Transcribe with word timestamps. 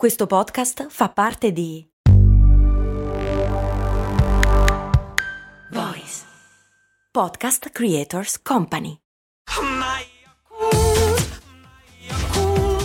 Questo 0.00 0.26
podcast 0.26 0.86
fa 0.88 1.10
parte 1.10 1.52
di 1.52 1.86
Voice 5.72 6.24
Podcast 7.12 7.68
Creators 7.68 8.40
Company. 8.40 8.96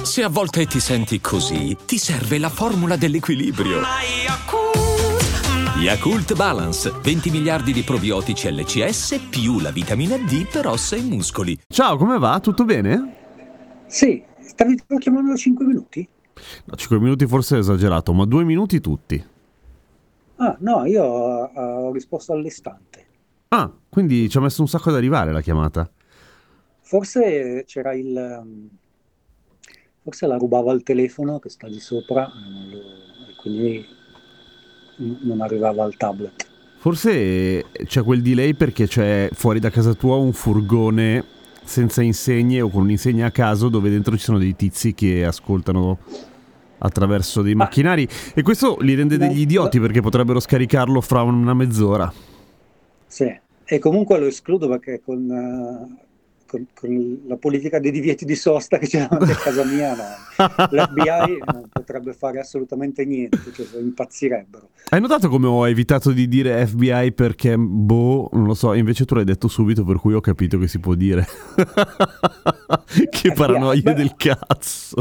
Se 0.04 0.24
a 0.24 0.28
volte 0.28 0.66
ti 0.66 0.82
senti 0.82 1.22
così, 1.22 1.78
ti 1.86 1.98
serve 1.98 2.38
la 2.38 2.50
formula 2.50 2.98
dell'equilibrio. 2.98 3.80
Yakult 5.78 6.36
Balance, 6.36 6.92
20 7.02 7.30
miliardi 7.30 7.72
di 7.72 7.84
probiotici 7.84 8.52
LCS 8.52 9.28
più 9.30 9.62
la 9.62 9.72
vitamina 9.72 10.18
D 10.18 10.50
per 10.52 10.68
ossa 10.68 10.98
e 10.98 11.02
muscoli. 11.02 11.58
Ciao, 11.70 11.96
come 11.96 12.20
va? 12.20 12.42
Tutto 12.42 12.66
bene? 12.66 13.86
Sì, 13.88 14.22
stavi 14.42 14.78
chiamando 15.00 15.30
da 15.30 15.38
5 15.38 15.66
minuti? 15.66 16.10
No, 16.66 16.76
5 16.76 17.00
minuti 17.00 17.26
forse 17.28 17.56
è 17.56 17.60
esagerato, 17.60 18.14
ma 18.14 18.26
2 18.26 18.44
minuti 18.44 18.80
tutti. 18.82 19.24
Ah, 20.38 20.56
no, 20.60 20.86
io 20.86 21.04
ho, 21.04 21.44
ho 21.54 21.92
risposto 21.94 22.34
all'istante. 22.34 23.06
Ah, 23.50 23.72
quindi 23.90 24.30
ci 24.30 24.38
ha 24.38 24.42
messo 24.42 24.62
un 24.62 24.68
sacco 24.68 24.90
ad 24.90 24.96
arrivare 24.96 25.32
la 25.32 25.42
chiamata. 25.42 25.90
Forse 26.82 27.64
c'era 27.66 27.94
il... 27.94 28.42
um, 28.44 28.70
Forse 30.06 30.28
la 30.28 30.38
rubava 30.38 30.72
il 30.72 30.84
telefono 30.84 31.40
che 31.40 31.50
sta 31.50 31.68
di 31.68 31.80
sopra 31.80 32.28
e 32.28 33.36
quindi 33.42 33.84
non 35.24 35.42
arrivava 35.42 35.84
al 35.84 35.98
tablet. 35.98 36.48
Forse 36.78 37.66
c'è 37.86 38.04
quel 38.04 38.22
delay 38.22 38.54
perché 38.54 38.86
c'è 38.86 39.30
fuori 39.34 39.60
da 39.60 39.72
casa 39.72 39.96
tua 39.96 40.18
un 40.18 40.32
furgone 40.32 41.26
senza 41.66 42.02
insegne 42.02 42.62
o 42.62 42.70
con 42.70 42.84
un'insegna 42.84 43.28
a 43.28 43.32
caso 43.32 43.70
dove 43.70 43.90
dentro 43.90 44.16
ci 44.16 44.24
sono 44.24 44.38
dei 44.38 44.56
tizi 44.56 44.94
che 44.94 45.26
ascoltano 45.26 45.98
attraverso 46.78 47.42
dei 47.42 47.56
macchinari 47.56 48.08
e 48.34 48.42
questo 48.42 48.78
li 48.80 48.94
rende 48.94 49.18
degli 49.18 49.42
idioti 49.42 49.80
perché 49.80 50.02
potrebbero 50.02 50.40
scaricarlo 50.40 51.02
fra 51.02 51.22
una 51.22 51.54
mezz'ora. 51.54 52.12
Sì, 53.08 53.40
e 53.64 53.80
comunque 53.80 54.20
lo 54.20 54.28
escludo 54.28 54.68
perché 54.68 55.02
con, 55.04 55.30
eh, 55.30 56.06
con- 56.48 56.68
con 56.74 57.22
la 57.28 57.38
politica 57.38 57.80
dei 57.80 57.92
divieti 57.92 58.26
di 58.26 58.36
sosta 58.36 58.78
che 58.78 58.88
c'è 58.88 59.08
davanti 59.08 59.32
a 59.32 59.36
casa 59.36 59.64
mia, 59.66 59.96
no, 59.96 60.04
l'FBI 60.70 61.40
non 61.52 61.68
potrebbe 61.72 62.14
fare 62.14 62.40
assolutamente 62.40 63.06
niente, 63.06 63.40
cioè 63.54 63.66
impazzirebbero. 63.80 64.70
Hai 64.90 65.02
notato 65.02 65.30
come 65.30 65.48
ho 65.48 65.68
evitato 65.68 66.12
di 66.12 66.28
dire 66.28 66.66
FBI 66.68 67.14
perché, 67.14 67.58
boh, 67.58 68.30
non 68.34 68.46
lo 68.46 68.54
so, 68.54 68.74
invece 68.74 69.06
tu 69.06 69.16
l'hai 69.16 69.24
detto 69.24 69.48
subito 69.48 69.84
per 69.84 69.98
cui 69.98 70.14
ho 70.14 70.22
capito 70.22 70.58
che 70.58 70.68
si 70.68 70.80
può 70.80 70.94
dire. 70.94 71.26
che 73.10 73.32
paranoia 73.34 73.82
beh. 73.82 73.94
del 73.94 74.16
cazzo. 74.16 74.96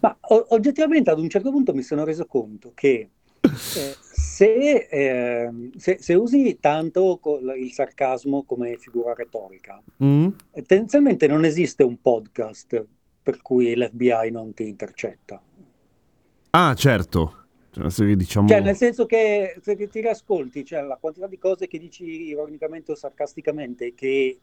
Ma 0.00 0.16
o- 0.20 0.46
oggettivamente 0.50 1.10
ad 1.10 1.18
un 1.18 1.28
certo 1.28 1.50
punto 1.50 1.72
mi 1.72 1.82
sono 1.82 2.04
reso 2.04 2.26
conto 2.26 2.72
che 2.74 3.08
eh, 3.40 3.96
se, 4.42 4.88
ehm, 4.90 5.70
se- 5.76 5.98
se 6.00 6.14
usi 6.14 6.58
tanto 6.58 7.20
il 7.56 7.72
sarcasmo 7.72 8.42
come 8.42 8.76
figura 8.76 9.14
retorica, 9.14 9.80
Mm? 10.02 10.28
eh, 10.50 10.62
tendenzialmente 10.62 11.28
non 11.28 11.44
esiste 11.44 11.84
un 11.84 12.00
podcast 12.00 12.84
per 13.22 13.40
cui 13.40 13.76
l'FBI 13.76 14.30
non 14.32 14.52
ti 14.52 14.66
intercetta. 14.66 15.40
Ah, 16.50 16.74
certo. 16.74 17.36
Cioè, 17.70 18.16
diciamo... 18.16 18.48
Cioè, 18.48 18.60
nel 18.60 18.74
senso 18.74 19.06
che 19.06 19.56
se 19.62 19.76
ti 19.88 20.00
riascolti, 20.00 20.64
cioè, 20.64 20.82
la 20.82 20.96
quantità 20.96 21.28
di 21.28 21.38
cose 21.38 21.68
che 21.68 21.78
dici 21.78 22.04
ironicamente 22.04 22.92
o 22.92 22.94
sarcasticamente 22.96 23.94
che 23.94 24.40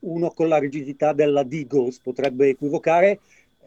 uno 0.00 0.30
con 0.30 0.48
la 0.48 0.58
rigidità 0.58 1.12
della 1.12 1.42
Digos 1.42 2.00
potrebbe 2.00 2.48
equivocare, 2.48 3.10
eh, 3.10 3.20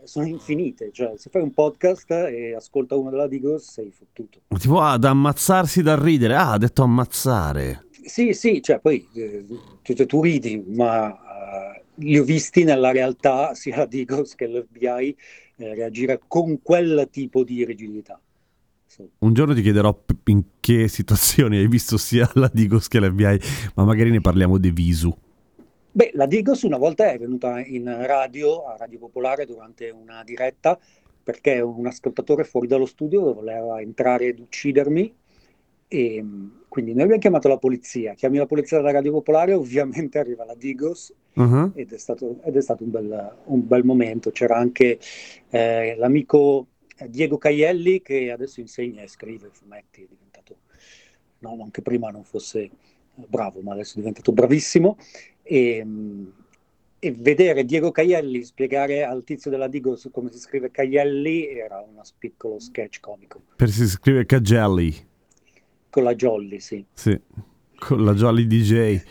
sono 0.03 0.25
infinite. 0.25 0.91
Cioè, 0.91 1.13
se 1.17 1.29
fai 1.29 1.41
un 1.41 1.51
podcast 1.51 2.11
e 2.11 2.55
ascolta 2.55 2.95
uno 2.95 3.09
della 3.09 3.27
Digos, 3.27 3.69
sei 3.69 3.91
fottuto. 3.91 4.41
Tipo, 4.57 4.79
ah, 4.79 4.97
da 4.97 5.09
ammazzarsi 5.09 5.81
dal 5.81 5.97
ridere. 5.97 6.35
Ah, 6.35 6.51
ha 6.51 6.57
detto 6.57 6.83
ammazzare. 6.83 7.85
Sì, 8.03 8.33
sì, 8.33 8.61
cioè 8.61 8.79
poi 8.79 9.07
eh, 9.13 9.45
tu, 9.83 9.93
tu- 10.05 10.21
ridi, 10.21 10.63
ma 10.67 11.11
eh, 11.11 11.83
li 11.95 12.17
ho 12.17 12.23
visti 12.23 12.63
nella 12.63 12.91
realtà 12.91 13.53
sia 13.53 13.77
la 13.77 13.85
Digos 13.85 14.33
che 14.33 14.47
l'FBI 14.47 15.15
eh, 15.57 15.75
reagire 15.75 16.19
con 16.27 16.61
quel 16.61 17.07
tipo 17.11 17.43
di 17.43 17.63
rigidità. 17.63 18.19
Sì. 18.85 19.07
Un 19.19 19.33
giorno 19.33 19.53
ti 19.53 19.61
chiederò 19.61 20.03
in 20.25 20.43
che 20.59 20.87
situazioni 20.89 21.57
hai 21.57 21.67
visto 21.67 21.97
sia 21.97 22.29
la 22.33 22.49
Digos 22.51 22.87
che 22.87 22.99
l'FBI, 22.99 23.39
ma 23.75 23.85
magari 23.85 24.09
ne 24.09 24.19
parliamo 24.19 24.57
di 24.57 24.71
Visu. 24.71 25.15
Beh, 25.93 26.11
la 26.13 26.25
Digos 26.25 26.63
una 26.63 26.77
volta 26.77 27.11
è 27.11 27.17
venuta 27.17 27.59
in 27.59 27.83
radio, 28.05 28.65
a 28.65 28.77
Radio 28.77 28.99
Popolare, 28.99 29.45
durante 29.45 29.89
una 29.89 30.23
diretta, 30.23 30.79
perché 31.23 31.59
un 31.59 31.85
ascoltatore 31.85 32.43
fuori 32.45 32.67
dallo 32.67 32.85
studio 32.85 33.33
voleva 33.33 33.81
entrare 33.81 34.27
ed 34.27 34.39
uccidermi. 34.39 35.13
E 35.87 36.21
mh, 36.21 36.63
quindi 36.69 36.93
noi 36.93 37.03
abbiamo 37.03 37.21
chiamato 37.21 37.49
la 37.49 37.57
polizia. 37.57 38.13
Chiami 38.13 38.37
la 38.37 38.45
polizia 38.45 38.77
dalla 38.77 38.91
Radio 38.91 39.11
Popolare, 39.11 39.53
ovviamente 39.53 40.19
arriva 40.19 40.45
la 40.45 40.55
Digos 40.55 41.13
Uh-huh. 41.33 41.71
ed 41.75 41.93
è 41.93 41.97
stato, 41.97 42.41
ed 42.43 42.57
è 42.57 42.61
stato 42.61 42.83
un 42.83 42.91
bel, 42.91 43.35
un 43.45 43.65
bel 43.65 43.85
momento. 43.85 44.31
C'era 44.31 44.57
anche 44.57 44.99
eh, 45.49 45.95
l'amico 45.95 46.67
Diego 47.07 47.37
Caielli 47.37 48.01
che 48.01 48.31
adesso 48.31 48.59
insegna 48.59 49.01
e 49.01 49.07
scrive 49.07 49.49
fumetti, 49.49 50.03
è 50.03 50.07
diventato, 50.09 50.57
no, 51.39 51.55
non 51.55 51.71
che 51.71 51.81
prima 51.81 52.09
non 52.09 52.25
fosse 52.25 52.69
bravo, 53.15 53.61
ma 53.61 53.71
adesso 53.71 53.93
è 53.93 53.99
diventato 53.99 54.33
bravissimo. 54.33 54.97
E, 55.43 55.85
e 56.99 57.11
vedere 57.13 57.65
Diego 57.65 57.91
Caielli 57.91 58.43
spiegare 58.43 59.03
al 59.03 59.23
tizio 59.23 59.49
della 59.49 59.67
Digos 59.67 60.07
come 60.11 60.31
si 60.31 60.37
scrive 60.39 60.69
Caielli 60.71 61.47
era 61.47 61.79
un 61.79 61.99
piccolo 62.17 62.59
sketch 62.59 62.99
comico. 62.99 63.41
Per 63.55 63.69
si 63.69 63.87
scrive 63.87 64.25
Cagelli. 64.25 64.93
Con 65.89 66.03
la 66.03 66.13
Jolly, 66.15 66.59
sì. 66.59 66.85
Sì. 66.93 67.19
Con 67.77 68.03
la 68.05 68.13
Jolly 68.13 68.45
DJ. 68.45 69.01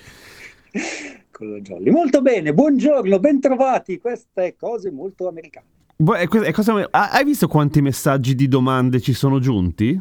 Con 1.31 1.51
la 1.51 1.59
Jolly. 1.59 1.91
Molto 1.91 2.23
bene, 2.23 2.55
buongiorno, 2.55 3.19
bentrovati. 3.19 3.99
Queste 3.99 4.55
cose 4.57 4.91
molto 4.91 5.27
americane. 5.27 5.67
Que- 5.97 6.19
è 6.47 6.53
cosa- 6.53 6.87
ah, 6.91 7.11
Hai 7.11 7.25
visto 7.25 7.49
quanti 7.49 7.83
messaggi 7.83 8.35
di 8.35 8.47
domande 8.49 9.01
ci 9.01 9.12
sono 9.12 9.39
giunti? 9.41 10.01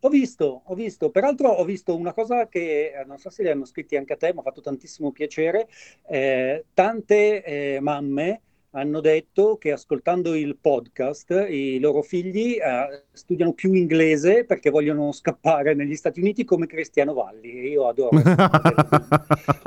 Ho 0.00 0.08
visto, 0.08 0.62
ho 0.64 0.74
visto, 0.74 1.10
peraltro 1.10 1.48
ho 1.48 1.64
visto 1.64 1.96
una 1.96 2.12
cosa 2.12 2.46
che 2.46 2.92
eh, 2.94 3.04
non 3.04 3.18
so 3.18 3.30
se 3.30 3.42
li 3.42 3.50
hanno 3.50 3.64
scritti 3.64 3.96
anche 3.96 4.12
a 4.12 4.16
te, 4.16 4.32
mi 4.32 4.38
ha 4.38 4.42
fatto 4.42 4.60
tantissimo 4.60 5.10
piacere. 5.10 5.66
Eh, 6.06 6.66
tante 6.72 7.42
eh, 7.42 7.80
mamme 7.80 8.42
hanno 8.72 9.00
detto 9.00 9.56
che 9.56 9.72
ascoltando 9.72 10.34
il 10.34 10.56
podcast 10.60 11.46
i 11.48 11.80
loro 11.80 12.02
figli 12.02 12.58
eh, 12.60 13.06
studiano 13.10 13.54
più 13.54 13.72
inglese 13.72 14.44
perché 14.44 14.70
vogliono 14.70 15.10
scappare 15.10 15.74
negli 15.74 15.96
Stati 15.96 16.20
Uniti 16.20 16.44
come 16.44 16.66
Cristiano 16.66 17.12
Valli. 17.12 17.58
E 17.58 17.68
io 17.68 17.88
adoro 17.88 18.10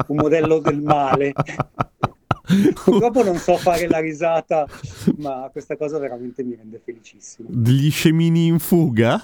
un 0.08 0.16
modello, 0.16 0.60
del 0.60 0.82
male. 0.82 1.34
Purtroppo 2.86 3.24
non 3.24 3.36
so 3.36 3.58
fare 3.58 3.88
la 3.88 4.00
risata, 4.00 4.66
ma 5.18 5.50
questa 5.52 5.76
cosa 5.76 5.98
veramente 5.98 6.42
mi 6.44 6.56
rende 6.56 6.80
felicissimo. 6.84 7.50
Degli 7.52 7.92
scemini 7.92 8.46
in 8.46 8.60
fuga? 8.60 9.22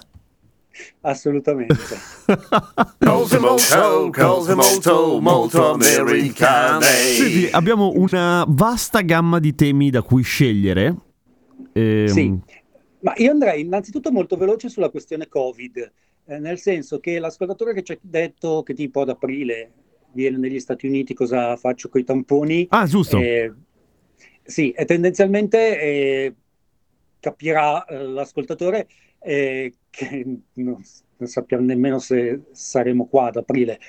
Assolutamente. 1.02 1.76
Cose 3.00 3.40
molto, 3.40 4.10
cose 4.12 4.56
molto, 4.56 5.20
molto 5.20 5.72
americane. 5.74 6.84
Senti, 6.86 7.50
abbiamo 7.52 7.94
una 7.96 8.46
vasta 8.48 9.02
gamma 9.02 9.40
di 9.40 9.56
temi 9.56 9.90
da 9.90 10.02
cui 10.02 10.24
scegliere. 10.24 10.96
Ehm, 11.74 12.08
Sì, 12.08 12.40
ma 13.00 13.14
io 13.18 13.32
andrei 13.32 13.62
innanzitutto 13.62 14.12
molto 14.12 14.36
veloce 14.36 14.70
sulla 14.70 14.90
questione 14.90 15.28
Covid, 15.28 15.92
eh, 16.26 16.40
nel 16.40 16.60
senso 16.60 17.00
che 17.00 17.20
l'ascoltatore 17.20 17.74
che 17.74 17.84
ci 17.84 17.94
ha 17.94 17.98
detto 18.02 18.64
che 18.64 18.74
tipo 18.74 19.02
ad 19.02 19.10
aprile 19.10 19.72
viene 20.12 20.38
negli 20.38 20.60
Stati 20.60 20.88
Uniti, 20.88 21.14
cosa 21.14 21.56
faccio 21.58 21.90
con 21.90 22.02
i 22.02 22.04
tamponi? 22.04 22.66
Ah, 22.70 22.86
giusto. 22.86 23.18
Eh, 23.18 23.54
sì, 24.44 24.72
e 24.72 24.86
tendenzialmente 24.86 25.82
eh, 25.82 26.36
capirà 27.20 27.86
eh, 27.86 28.04
l'ascoltatore 28.04 28.88
eh, 29.20 29.74
che 29.98 30.24
non, 30.54 30.84
non 31.18 31.28
sappiamo 31.28 31.66
nemmeno 31.66 31.98
se 31.98 32.42
saremo 32.52 33.08
qua 33.08 33.28
ad 33.28 33.38
aprile. 33.38 33.80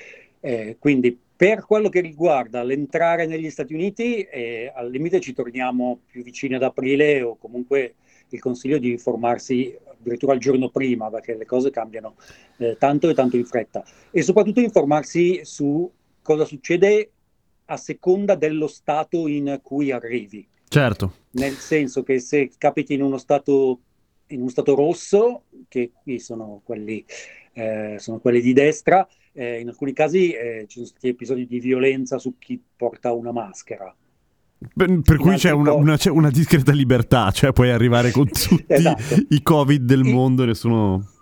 Eh, 0.41 0.77
quindi 0.79 1.19
per 1.37 1.67
quello 1.67 1.91
che 1.91 2.01
riguarda 2.01 2.63
l'entrare 2.63 3.27
negli 3.27 3.51
Stati 3.51 3.75
Uniti, 3.75 4.23
eh, 4.23 4.73
al 4.75 4.91
limite 4.91 5.21
ci 5.21 5.35
torniamo 5.35 6.01
più 6.07 6.23
vicini 6.23 6.55
ad 6.55 6.63
aprile 6.63 7.21
o 7.21 7.37
comunque 7.37 7.97
il 8.31 8.41
consiglio 8.41 8.79
di 8.79 8.91
informarsi 8.91 9.77
addirittura 9.85 10.33
il 10.33 10.41
giorno 10.41 10.71
prima 10.71 11.11
perché 11.11 11.37
le 11.37 11.45
cose 11.45 11.71
cambiano 11.71 12.15
eh, 12.59 12.77
tanto 12.79 13.09
e 13.09 13.15
tanto 13.15 13.37
in 13.37 13.45
fretta 13.45 13.83
e 14.11 14.23
soprattutto 14.23 14.61
informarsi 14.61 15.41
su 15.45 15.91
cosa 16.23 16.45
succede 16.45 17.11
a 17.67 17.77
seconda 17.77 18.35
dello 18.35 18.67
stato 18.67 19.27
in 19.27 19.61
cui 19.63 19.91
arrivi 19.91 20.47
Certo. 20.69 21.13
nel 21.33 21.55
senso 21.55 22.03
che 22.03 22.21
se 22.21 22.51
capiti 22.59 22.93
in 22.93 23.03
uno 23.03 23.17
stato, 23.17 23.81
in 24.29 24.41
uno 24.41 24.51
stato 24.51 24.75
rosso, 24.75 25.45
che 25.69 25.93
qui 26.03 26.19
sono 26.19 26.61
quelli, 26.65 27.05
eh, 27.53 27.97
sono 27.99 28.19
quelli 28.19 28.41
di 28.41 28.53
destra, 28.53 29.07
eh, 29.33 29.61
in 29.61 29.69
alcuni 29.69 29.93
casi 29.93 30.33
eh, 30.33 30.65
ci 30.69 30.75
sono 30.77 30.87
stati 30.87 31.09
episodi 31.09 31.47
di 31.47 31.61
violenza 31.61 32.19
su 32.19 32.37
chi 32.39 32.61
porta 32.77 33.13
una 33.13 33.33
maschera. 33.33 33.95
Per, 34.59 35.01
per 35.03 35.17
In 35.17 35.21
cui 35.23 35.37
c'è 35.37 35.51
una, 35.51 35.73
una- 35.73 35.97
c'è 35.97 36.11
una 36.11 36.31
discreta 36.31 36.73
libertà, 36.73 37.31
cioè 37.31 37.53
puoi 37.53 37.71
arrivare 37.71 38.11
con 38.11 38.27
tutti 38.31 38.65
Esatto. 38.67 39.15
i 39.29 39.41
covid 39.43 39.85
del 39.85 40.05
I- 40.05 40.13
mondo 40.13 40.43
e 40.43 40.47
nessuno... 40.47 41.13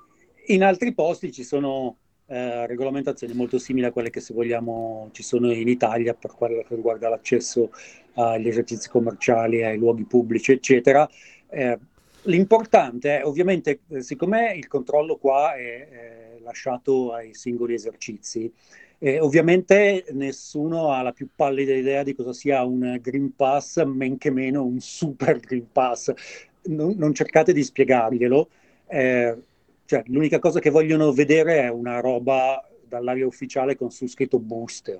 In 0.48 0.62
altri 0.62 0.94
posti 0.94 1.32
ci 1.32 1.42
sono 1.44 1.96
eh, 2.26 2.66
regolamentazioni 2.66 3.34
molto 3.34 3.58
simili 3.58 3.86
a 3.86 3.92
quelle 3.92 4.10
che 4.10 4.20
se 4.20 4.32
vogliamo 4.32 5.08
ci 5.12 5.22
sono 5.22 5.52
in 5.52 5.68
Italia 5.68 6.14
per 6.14 6.32
quello 6.32 6.62
che 6.66 6.74
riguarda 6.76 7.08
l'accesso 7.08 7.70
agli 8.14 8.48
esercizi 8.48 8.88
commerciali, 8.88 9.62
ai 9.64 9.76
luoghi 9.76 10.04
pubblici, 10.04 10.52
eccetera. 10.52 11.08
Eh, 11.48 11.78
l'importante 12.26 13.20
è 13.20 13.24
ovviamente, 13.24 13.80
eh, 13.88 14.02
siccome 14.02 14.54
il 14.54 14.66
controllo 14.68 15.16
qua 15.16 15.54
è, 15.54 15.88
è 15.88 16.38
lasciato 16.42 17.12
ai 17.12 17.34
singoli 17.34 17.74
esercizi, 17.74 18.52
eh, 18.98 19.20
ovviamente 19.20 20.04
nessuno 20.12 20.90
ha 20.92 21.02
la 21.02 21.12
più 21.12 21.28
pallida 21.34 21.74
idea 21.74 22.02
di 22.02 22.14
cosa 22.14 22.32
sia 22.32 22.64
un 22.64 22.98
Green 23.00 23.34
Pass, 23.34 23.82
men 23.84 24.16
che 24.18 24.30
meno 24.30 24.64
un 24.64 24.80
super 24.80 25.38
Green 25.38 25.70
Pass. 25.70 26.12
Non, 26.64 26.94
non 26.96 27.14
cercate 27.14 27.52
di 27.52 27.62
spiegarglielo. 27.62 28.48
eh, 28.88 29.36
cioè, 29.84 30.02
l'unica 30.06 30.38
cosa 30.40 30.58
che 30.58 30.70
vogliono 30.70 31.12
vedere 31.12 31.60
è 31.62 31.68
una 31.68 32.00
roba 32.00 32.60
dall'area 32.88 33.26
ufficiale 33.26 33.76
con 33.76 33.90
su 33.90 34.06
scritto 34.08 34.38
booster. 34.38 34.98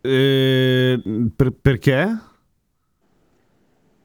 Eh, 0.00 1.00
per- 1.34 1.52
perché? 1.60 2.29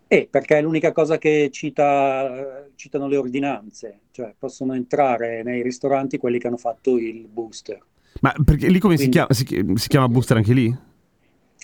E 0.07 0.27
perché 0.29 0.57
è 0.57 0.61
l'unica 0.61 0.91
cosa 0.91 1.17
che 1.17 1.49
cita, 1.51 2.65
eh, 2.65 2.71
citano 2.75 3.07
le 3.07 3.17
ordinanze, 3.17 4.01
cioè 4.11 4.33
possono 4.37 4.73
entrare 4.75 5.41
nei 5.43 5.63
ristoranti 5.63 6.17
quelli 6.17 6.37
che 6.37 6.47
hanno 6.47 6.57
fatto 6.57 6.97
il 6.97 7.27
booster. 7.27 7.79
Ma 8.21 8.33
perché 8.45 8.67
lì 8.67 8.79
come 8.79 8.97
si 8.97 9.09
Quindi- 9.09 9.17
chiama? 9.17 9.33
Si, 9.33 9.79
si 9.81 9.87
chiama 9.87 10.07
booster 10.07 10.37
anche 10.37 10.53
lì? 10.53 10.75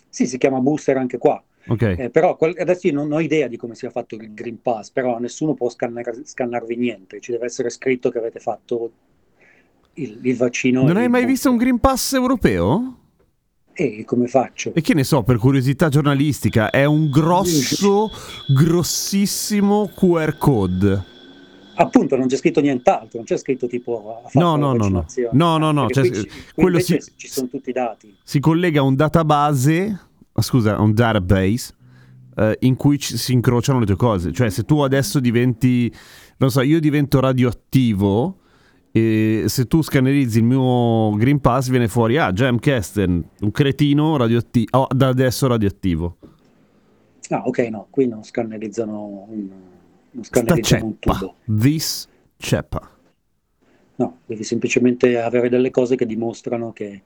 Sì, 0.10 0.26
si 0.28 0.38
chiama 0.38 0.60
booster 0.60 0.98
anche 0.98 1.18
qua, 1.18 1.42
Ok. 1.68 1.82
Eh, 1.98 2.10
però 2.10 2.36
adesso 2.58 2.88
io 2.88 2.94
non 2.94 3.12
ho 3.12 3.20
idea 3.20 3.48
di 3.48 3.56
come 3.56 3.76
sia 3.76 3.92
fatto 3.92 4.16
il 4.16 4.34
Green 4.34 4.62
Pass, 4.62 4.90
però 4.90 5.20
nessuno 5.20 5.54
può 5.54 5.70
scannar- 5.70 6.24
scannarvi 6.24 6.76
niente, 6.76 7.20
ci 7.22 7.32
deve 7.32 7.46
essere 7.46 7.70
scritto 7.70 8.10
che 8.10 8.18
avete 8.18 8.40
fatto 8.40 8.92
il, 9.94 10.20
il 10.24 10.36
vaccino. 10.36 10.82
non 10.82 10.98
hai 10.98 11.08
mai 11.08 11.10
booster. 11.10 11.28
visto 11.28 11.52
un 11.52 11.58
Green 11.58 11.80
Pass 11.80 12.14
europeo? 12.14 12.98
E 13.84 14.06
come 14.06 14.28
faccio? 14.28 14.74
E 14.76 14.82
che 14.82 14.94
ne 14.94 15.04
so, 15.04 15.24
per 15.24 15.38
curiosità 15.38 15.90
giornalistica, 15.90 16.70
è 16.70 16.86
un 16.86 17.10
grosso, 17.10 18.12
grossissimo 18.48 19.90
QR 19.96 20.38
code. 20.38 21.04
Appunto, 21.76 22.16
non 22.16 22.28
c'è 22.28 22.36
scritto 22.36 22.62
nient'altro, 22.62 23.10
non 23.14 23.24
c'è 23.24 23.38
scritto 23.38 23.66
tipo 23.66 24.22
No, 24.34 24.56
no, 24.56 24.74
no, 24.74 24.88
no. 24.88 25.06
No, 25.32 25.58
no, 25.58 25.72
no, 25.72 25.88
cioè, 25.90 26.12
ci- 26.12 26.30
quello 26.54 26.80
si- 26.80 27.00
ci 27.16 27.28
sono 27.28 27.48
tutti 27.48 27.72
i 27.72 27.74
dati. 27.74 28.14
Si 28.24 28.40
collega 28.40 28.82
a 28.82 28.84
un 28.84 28.96
database, 28.96 30.00
ah, 30.32 30.42
scusa, 30.44 30.76
a 30.76 30.82
un 30.82 30.94
database 30.94 31.74
eh, 32.36 32.58
in 32.62 32.76
cui 32.76 33.00
ci- 33.00 33.18
si 33.18 33.34
incrociano 33.34 33.80
le 33.80 33.86
tue 33.88 33.96
cose. 33.96 34.32
Cioè, 34.32 34.50
se 34.52 34.64
tu 34.64 34.80
adesso 34.82 35.20
diventi, 35.20 35.92
non 36.38 36.52
so, 36.52 36.62
io 36.62 36.80
divento 36.80 37.20
radioattivo 37.20 38.41
e 38.92 39.46
se 39.48 39.68
tu 39.68 39.82
scannerizzi 39.82 40.40
il 40.40 40.44
mio 40.44 41.16
Green 41.16 41.40
Pass 41.40 41.70
viene 41.70 41.88
fuori, 41.88 42.18
ah, 42.18 42.34
Jam 42.34 42.60
Kesten, 42.60 43.24
un 43.40 43.52
cretino 43.52 44.18
radioattivo, 44.18 44.78
oh, 44.80 44.88
da 44.94 45.08
adesso 45.08 45.48
radioattivo. 45.48 46.18
Ah, 47.30 47.44
ok, 47.46 47.60
no, 47.70 47.88
qui 47.90 48.08
non 48.08 48.24
scannerizzano 48.24 49.28
un, 49.30 49.50
non 50.12 50.24
scannerizzano 50.24 50.86
un 50.86 51.00
tubo. 51.00 51.36
this 51.46 52.10
ceppa. 52.36 52.90
No, 53.96 54.20
devi 54.26 54.44
semplicemente 54.44 55.18
avere 55.20 55.48
delle 55.48 55.70
cose 55.70 55.96
che 55.96 56.06
dimostrano 56.06 56.74
che 56.74 57.02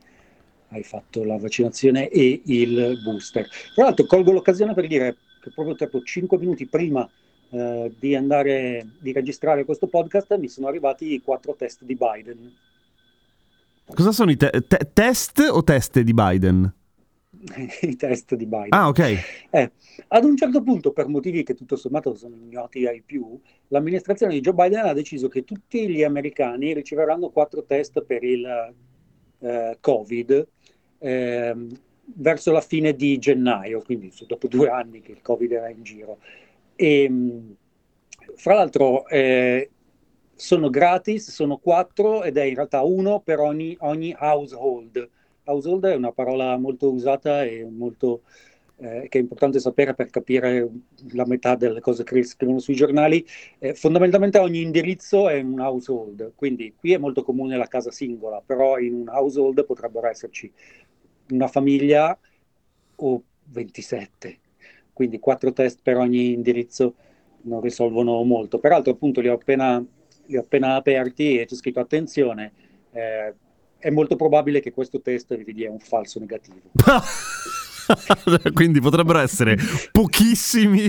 hai 0.70 0.82
fatto 0.82 1.24
la 1.24 1.38
vaccinazione 1.38 2.10
e 2.10 2.42
il 2.46 3.00
booster. 3.04 3.48
Tra 3.76 3.84
l'altro, 3.84 4.06
colgo 4.06 4.32
l'occasione 4.32 4.74
per 4.74 4.88
dire 4.88 5.18
che 5.42 5.52
proprio 5.54 5.76
tipo 5.76 6.02
5 6.02 6.38
minuti 6.40 6.66
prima 6.66 7.08
eh, 7.50 7.94
di 7.98 8.16
andare 8.16 8.88
di 9.00 9.12
registrare 9.12 9.66
questo 9.66 9.88
podcast 9.88 10.36
mi 10.38 10.48
sono 10.48 10.68
arrivati 10.68 11.14
i 11.14 11.22
quattro 11.22 11.56
test 11.56 11.84
di 11.84 11.96
Biden. 11.96 12.54
Cosa 13.94 14.12
sono 14.12 14.32
i 14.32 14.38
te- 14.38 14.64
te- 14.68 14.90
test 14.94 15.40
o 15.40 15.64
teste 15.64 16.04
di 16.04 16.14
Biden? 16.14 16.74
I 17.82 17.96
test 17.96 18.34
di 18.36 18.46
Biden. 18.46 18.70
Ah, 18.70 18.88
ok. 18.88 19.00
Eh, 19.52 19.72
ad 20.08 20.24
un 20.24 20.36
certo 20.36 20.64
punto, 20.64 20.92
per 20.92 21.08
motivi 21.08 21.44
che 21.44 21.54
tutto 21.54 21.76
sommato 21.76 22.16
sono 22.16 22.36
ignoti 22.36 22.88
ai 22.88 23.02
più, 23.06 23.40
l'amministrazione 23.68 24.34
di 24.34 24.42
Joe 24.42 24.54
Biden 24.54 24.86
ha 24.86 24.94
deciso 24.94 25.28
che 25.28 25.44
tutti 25.44 25.88
gli 25.88 26.04
americani 26.04 26.74
riceveranno 26.74 27.30
quattro 27.30 27.64
test 27.64 28.02
per 28.02 28.24
il 28.24 28.74
eh, 29.40 29.78
Covid 29.80 30.48
ehm, 30.98 31.70
verso 32.16 32.52
la 32.52 32.62
fine 32.62 32.96
di 32.96 33.18
gennaio, 33.18 33.82
quindi 33.82 34.12
dopo 34.28 34.48
due 34.48 34.70
anni 34.70 35.02
che 35.02 35.12
il 35.12 35.22
Covid 35.22 35.52
era 35.52 35.70
in 35.70 35.84
giro. 35.84 36.20
E, 36.76 37.10
mh, 37.10 37.56
fra 38.36 38.56
l'altro, 38.56 39.08
eh, 39.08 39.70
sono 40.34 40.70
gratis, 40.70 41.32
sono 41.32 41.58
quattro 41.58 42.24
ed 42.24 42.38
è 42.38 42.44
in 42.44 42.56
realtà 42.56 42.82
uno 42.82 43.22
per 43.22 43.40
ogni, 43.40 43.76
ogni 43.82 44.14
household. 44.18 45.10
Household 45.46 45.86
è 45.86 45.96
una 45.96 46.12
parola 46.12 46.58
molto 46.58 46.92
usata 46.92 47.44
e 47.44 47.66
molto, 47.70 48.24
eh, 48.78 49.08
che 49.10 49.18
è 49.20 49.22
importante 49.22 49.60
sapere 49.60 49.94
per 49.94 50.10
capire 50.10 50.70
la 51.12 51.26
metà 51.26 51.56
delle 51.56 51.80
cose 51.80 52.04
che 52.04 52.24
scrivono 52.24 52.60
sui 52.60 52.76
giornali. 52.76 53.26
Eh, 53.60 53.74
fondamentalmente 53.76 54.40
ogni 54.40 54.62
indirizzo 54.62 55.30
è 55.30 55.40
un 55.40 55.60
household, 55.60 56.34
quindi 56.36 56.74
qui 56.76 56.94
è 56.94 56.98
molto 56.98 57.24
comune 57.24 57.56
la 57.58 57.68
casa 57.68 57.92
singola, 57.92 58.42
però 58.46 58.78
in 58.80 58.94
un 58.96 59.08
household 59.08 59.64
potrebbero 59.66 60.08
esserci 60.08 60.52
una 61.30 61.48
famiglia 61.48 62.18
o 62.98 63.24
27, 63.46 64.40
quindi 64.96 65.20
quattro 65.20 65.52
test 65.52 65.80
per 65.84 65.98
ogni 65.98 66.32
indirizzo 66.32 66.94
non 67.42 67.60
risolvono 67.60 68.24
molto. 68.24 68.60
Peraltro 68.60 68.94
appunto 68.94 69.20
li 69.20 69.28
ho 69.28 69.34
appena, 69.34 69.84
li 70.26 70.38
ho 70.38 70.40
appena 70.40 70.76
aperti 70.76 71.38
e 71.38 71.46
c'è 71.46 71.56
scritto 71.56 71.82
attenzione, 71.82 72.54
eh, 72.94 73.34
è 73.78 73.90
molto 73.90 74.16
probabile 74.16 74.62
che 74.62 74.72
questo 74.72 75.02
test 75.02 75.36
vi 75.36 75.54
dia 75.54 75.70
un 75.70 75.80
falso 75.80 76.18
negativo. 76.20 76.62
Quindi 78.54 78.80
potrebbero 78.80 79.20
essere 79.20 79.58
pochissimi 79.92 80.88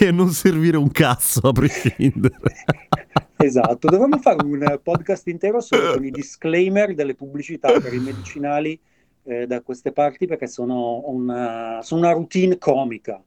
e 0.00 0.10
non 0.10 0.30
servire 0.30 0.76
un 0.76 0.90
cazzo 0.90 1.48
a 1.48 1.52
prescindere. 1.52 2.36
Esatto, 3.36 3.88
dovremmo 3.88 4.16
fare 4.18 4.42
un 4.42 4.80
podcast 4.82 5.26
intero 5.26 5.60
solo 5.60 5.92
con 5.92 6.04
i 6.04 6.10
disclaimer 6.10 6.94
delle 6.94 7.14
pubblicità 7.14 7.78
per 7.78 7.92
i 7.92 7.98
medicinali 7.98 8.80
eh, 9.24 9.46
da 9.46 9.60
queste 9.60 9.92
parti 9.92 10.26
perché 10.26 10.46
sono 10.46 11.02
una, 11.08 11.80
sono 11.82 12.00
una 12.00 12.12
routine 12.12 12.56
comica. 12.58 13.22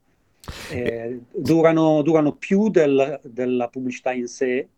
Eh, 0.70 1.20
durano, 1.34 2.02
durano 2.02 2.32
più 2.32 2.68
del- 2.68 3.20
della 3.22 3.68
pubblicità 3.68 4.12
in 4.12 4.26
sé 4.26 4.68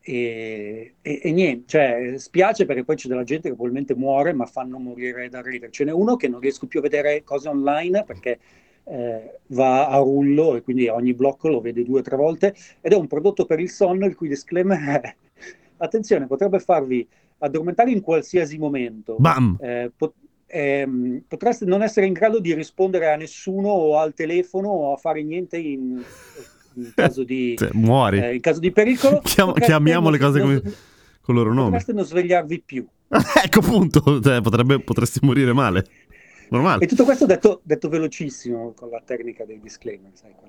e, 0.00 0.94
e- 1.02 1.20
e 1.22 1.32
niente, 1.32 1.64
cioè 1.66 2.14
spiace 2.16 2.64
perché 2.64 2.84
poi 2.84 2.96
c'è 2.96 3.08
della 3.08 3.24
gente 3.24 3.48
che 3.48 3.54
probabilmente 3.54 3.94
muore 3.94 4.32
ma 4.32 4.46
fanno 4.46 4.78
morire 4.78 5.28
da 5.28 5.42
ridere. 5.42 5.70
Ce 5.70 5.84
n'è 5.84 5.92
uno 5.92 6.16
che 6.16 6.28
non 6.28 6.40
riesco 6.40 6.66
più 6.66 6.78
a 6.78 6.82
vedere 6.82 7.22
cose 7.24 7.48
online 7.48 8.04
perché 8.04 8.38
eh, 8.84 9.38
va 9.48 9.88
a 9.88 9.98
rullo 9.98 10.56
e 10.56 10.62
quindi 10.62 10.88
ogni 10.88 11.12
blocco 11.12 11.48
lo 11.48 11.60
vede 11.60 11.84
due 11.84 12.00
o 12.00 12.02
tre 12.02 12.16
volte 12.16 12.54
ed 12.80 12.92
è 12.92 12.96
un 12.96 13.06
prodotto 13.06 13.44
per 13.44 13.60
il 13.60 13.68
sonno 13.68 14.06
il 14.06 14.14
cui 14.14 14.28
disclaimer 14.28 15.00
è 15.02 15.14
attenzione, 15.76 16.26
potrebbe 16.26 16.58
farvi 16.58 17.06
addormentare 17.38 17.90
in 17.90 18.00
qualsiasi 18.00 18.56
momento. 18.58 19.16
Bam! 19.18 19.58
Eh, 19.60 19.90
pot- 19.94 20.14
ehm, 20.48 21.22
potreste 21.28 21.64
non 21.64 21.82
essere 21.82 22.06
in 22.06 22.12
grado 22.14 22.40
di 22.40 22.52
rispondere 22.54 23.12
a 23.12 23.16
nessuno 23.16 23.68
o 23.68 23.98
al 23.98 24.14
telefono 24.14 24.68
o 24.68 24.92
a 24.94 24.96
fare 24.96 25.22
niente 25.22 25.56
in, 25.58 26.02
in 26.74 26.92
caso 26.96 27.22
di, 27.22 27.54
Cioè, 27.56 27.70
muori. 27.74 28.18
eh, 28.18 28.34
in 28.34 28.40
caso 28.40 28.58
di 28.60 28.72
pericolo. 28.72 29.20
Chiam- 29.24 29.52
chiamiamo 29.58 30.10
le 30.10 30.18
cose 30.18 30.38
non- 30.40 30.58
come- 30.60 30.74
Con 31.20 31.34
il 31.36 31.40
loro 31.42 31.52
nome. 31.54 31.68
Potreste 31.70 31.92
non 31.92 32.04
svegliarvi 32.04 32.62
più. 32.64 32.86
ecco 33.44 33.58
appunto, 33.60 34.20
cioè, 34.20 34.40
potrebbe, 34.40 34.80
potresti 34.80 35.20
morire 35.22 35.52
male. 35.52 35.84
Normale. 36.50 36.82
E 36.84 36.86
tutto 36.86 37.04
questo 37.04 37.26
detto, 37.26 37.60
detto 37.62 37.88
velocissimo 37.90 38.72
con 38.74 38.88
la 38.88 39.02
tecnica 39.04 39.44
dei 39.44 39.60
disclaimer, 39.60 40.10
sai, 40.14 40.32
con, 40.34 40.48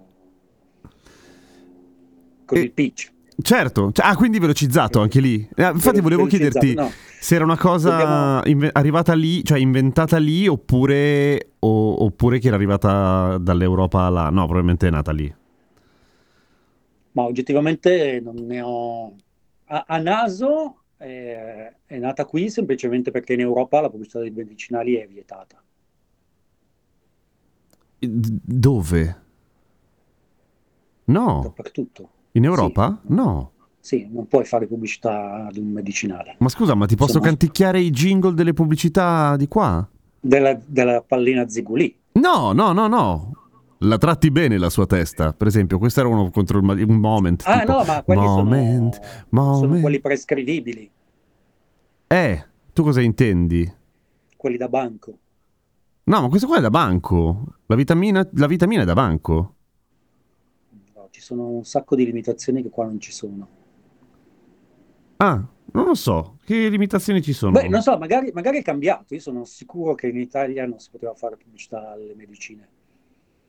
con 2.45 2.57
E- 2.57 2.61
il 2.61 2.71
pitch. 2.71 3.11
Certo, 3.41 3.91
Cioè, 3.91 4.05
ah, 4.05 4.15
quindi 4.15 4.39
velocizzato 4.39 4.99
anche 5.01 5.21
lì. 5.21 5.47
Eh, 5.55 5.69
infatti 5.69 6.01
volevo 6.01 6.25
chiederti 6.25 6.73
no. 6.73 6.91
se 7.19 7.35
era 7.35 7.43
una 7.43 7.57
cosa 7.57 8.41
inve- 8.45 8.69
arrivata 8.71 9.13
lì, 9.13 9.43
cioè 9.43 9.59
inventata 9.59 10.17
lì 10.17 10.47
oppure, 10.47 11.51
o- 11.59 12.03
oppure 12.03 12.39
che 12.39 12.47
era 12.47 12.55
arrivata 12.55 13.37
dall'Europa 13.37 14.09
là. 14.09 14.29
No, 14.29 14.43
probabilmente 14.43 14.87
è 14.87 14.89
nata 14.89 15.11
lì. 15.11 15.33
Ma 17.11 17.23
oggettivamente 17.23 18.19
non 18.23 18.35
ne 18.35 18.61
ho... 18.61 19.15
A, 19.65 19.85
a 19.87 19.97
naso 19.99 20.83
eh, 20.97 21.73
è 21.85 21.97
nata 21.97 22.25
qui 22.25 22.49
semplicemente 22.49 23.11
perché 23.11 23.33
in 23.33 23.39
Europa 23.41 23.79
la 23.79 23.89
pubblicità 23.89 24.19
dei 24.19 24.31
medicinali 24.31 24.95
è 24.95 25.07
vietata. 25.07 25.61
D- 27.99 28.39
dove? 28.43 29.21
No, 31.05 31.41
Dappertutto. 31.43 32.09
In 32.33 32.43
Europa? 32.43 32.99
Sì. 33.05 33.13
No. 33.13 33.51
Sì, 33.79 34.07
non 34.11 34.27
puoi 34.27 34.43
fare 34.45 34.67
pubblicità 34.67 35.47
ad 35.47 35.57
un 35.57 35.67
medicinale. 35.71 36.35
Ma 36.39 36.49
scusa, 36.49 36.75
ma 36.75 36.85
ti 36.85 36.95
posso 36.95 37.11
Insomma- 37.17 37.27
canticchiare 37.27 37.79
i 37.79 37.89
jingle 37.91 38.33
delle 38.33 38.53
pubblicità 38.53 39.35
di 39.37 39.47
qua? 39.47 39.87
Della, 40.19 40.59
della 40.65 41.01
pallina 41.01 41.47
Zigulì. 41.47 41.97
No, 42.13 42.51
no, 42.51 42.73
no, 42.73 42.87
no. 42.87 43.33
la 43.79 43.97
tratti 43.97 44.29
bene 44.31 44.57
la 44.57 44.69
sua 44.69 44.85
testa. 44.85 45.31
Per 45.31 45.47
esempio, 45.47 45.77
questo 45.79 46.01
era 46.01 46.09
uno 46.09 46.29
contro 46.29 46.59
il 46.59 46.85
un 46.87 46.97
moment. 46.97 47.43
Ah 47.45 47.59
tipo, 47.59 47.71
no, 47.71 47.83
ma 47.85 48.03
quelli 48.03 48.21
moment, 48.21 48.95
sono, 48.99 49.07
moment. 49.29 49.59
sono 49.61 49.79
quelli 49.79 49.99
prescrivibili, 50.01 50.91
Eh, 52.07 52.45
tu 52.73 52.83
cosa 52.83 52.99
intendi? 53.01 53.71
quelli 54.35 54.57
da 54.57 54.67
banco. 54.67 55.17
No, 56.03 56.21
ma 56.21 56.27
questo 56.27 56.47
qua 56.47 56.57
è 56.57 56.61
da 56.61 56.69
banco. 56.69 57.43
La 57.67 57.75
vitamina, 57.75 58.27
la 58.33 58.47
vitamina 58.47 58.81
è 58.81 58.85
da 58.85 58.93
banco. 58.93 59.55
Ci 61.19 61.25
sono 61.25 61.49
un 61.49 61.65
sacco 61.65 61.97
di 61.97 62.05
limitazioni 62.05 62.61
che 62.61 62.69
qua 62.69 62.85
non 62.85 62.97
ci 62.97 63.11
sono. 63.11 63.45
Ah, 65.17 65.45
non 65.73 65.85
lo 65.85 65.93
so. 65.93 66.37
Che 66.45 66.69
limitazioni 66.69 67.21
ci 67.21 67.33
sono? 67.33 67.51
Beh, 67.51 67.67
non 67.67 67.81
so, 67.81 67.97
magari, 67.97 68.31
magari 68.33 68.59
è 68.59 68.61
cambiato. 68.61 69.13
Io 69.13 69.19
sono 69.19 69.43
sicuro 69.43 69.95
che 69.95 70.07
in 70.07 70.17
Italia 70.17 70.65
non 70.65 70.79
si 70.79 70.89
poteva 70.89 71.13
fare 71.15 71.35
pubblicità 71.35 71.91
alle 71.91 72.15
medicine. 72.15 72.69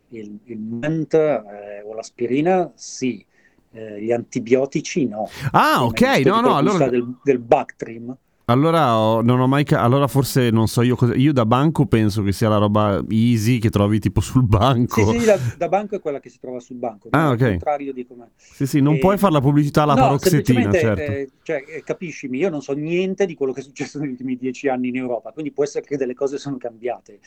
Il, 0.08 0.40
il 0.46 0.58
Ment 0.58 1.14
eh, 1.14 1.82
o 1.86 1.94
l'aspirina, 1.94 2.72
sì. 2.74 3.24
Eh, 3.70 4.02
gli 4.02 4.10
antibiotici, 4.10 5.06
no. 5.06 5.28
Ah, 5.52 5.84
ok. 5.84 6.22
No, 6.24 6.40
no, 6.40 6.56
allora... 6.56 6.88
Del, 6.88 7.18
del 7.22 7.38
Bactrim. 7.38 8.16
Allora, 8.50 8.98
ho- 8.98 9.22
non 9.22 9.38
ho 9.40 9.46
mai. 9.46 9.64
ca- 9.64 9.80
allora, 9.82 10.06
forse 10.08 10.50
non 10.50 10.66
so 10.66 10.82
io 10.82 10.96
cosa. 10.96 11.14
Io 11.14 11.32
da 11.32 11.46
banco 11.46 11.86
penso 11.86 12.22
che 12.22 12.32
sia 12.32 12.48
la 12.48 12.56
roba 12.58 13.02
easy 13.08 13.58
che 13.58 13.70
trovi 13.70 14.00
tipo 14.00 14.20
sul 14.20 14.44
banco. 14.44 15.04
Sì, 15.04 15.18
sì, 15.18 15.24
da, 15.24 15.36
da 15.56 15.68
banco 15.68 15.94
è 15.96 16.00
quella 16.00 16.18
che 16.20 16.30
si 16.30 16.38
trova 16.40 16.58
sul 16.60 16.76
banco. 16.76 17.08
Ah, 17.12 17.30
ok. 17.30 17.40
contrario 17.40 17.92
di 17.92 18.06
come... 18.06 18.30
Sì, 18.36 18.66
sì, 18.66 18.80
non 18.80 18.94
Eh, 18.94 19.00
puoi 19.00 19.18
fare 19.18 19.32
la 19.32 19.40
pubblicità 19.40 19.82
alla 19.84 19.94
no, 19.94 20.02
paroxetina, 20.06 20.72
certo. 20.74 21.02
eh, 21.02 21.30
cioè, 21.42 21.64
eh, 21.66 21.82
capiscimi, 21.84 22.38
io 22.38 22.50
non 22.50 22.60
so 22.62 22.72
niente 22.72 23.24
di 23.26 23.34
quello 23.34 23.52
che 23.52 23.60
è 23.60 23.62
successo 23.62 23.98
negli 23.98 24.10
ultimi 24.10 24.36
dieci 24.36 24.68
anni 24.68 24.88
in 24.88 24.96
Europa, 24.96 25.32
quindi 25.32 25.52
può 25.52 25.62
essere 25.64 25.84
che 25.86 25.96
delle 25.96 26.14
cose 26.14 26.38
sono 26.38 26.56
cambiate 26.56 27.20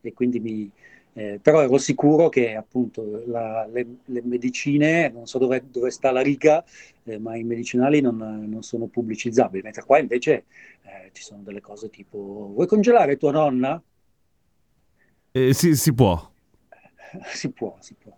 e 0.00 0.12
quindi 0.12 0.38
mi... 0.40 0.70
eh, 1.18 1.38
però 1.42 1.62
ero 1.62 1.78
sicuro 1.78 2.28
che 2.28 2.54
appunto 2.54 3.22
la- 3.26 3.66
le, 3.66 3.86
le 4.04 4.22
medicine, 4.22 5.08
non 5.10 5.26
so 5.26 5.38
dove, 5.38 5.64
dove 5.70 5.90
sta 5.90 6.10
la 6.12 6.20
riga, 6.20 6.64
eh, 7.04 7.18
ma 7.18 7.36
i 7.36 7.44
medicinali 7.44 8.00
non, 8.00 8.16
non 8.16 8.62
sono 8.62 8.86
pubblicizzabili, 8.86 9.62
mentre 9.62 9.84
qua 9.84 9.98
invece 9.98 10.44
eh, 10.82 11.10
ci 11.12 11.22
sono 11.22 11.42
delle 11.42 11.60
cose 11.60 11.90
tipo 11.90 12.18
vuoi 12.54 12.66
congelare 12.66 13.16
tua 13.16 13.32
nonna? 13.32 13.82
Eh, 15.34 15.52
sì, 15.54 15.74
si 15.76 15.92
può. 15.94 16.30
si 17.34 17.50
può, 17.52 17.76
si 17.80 17.94
può. 17.94 18.17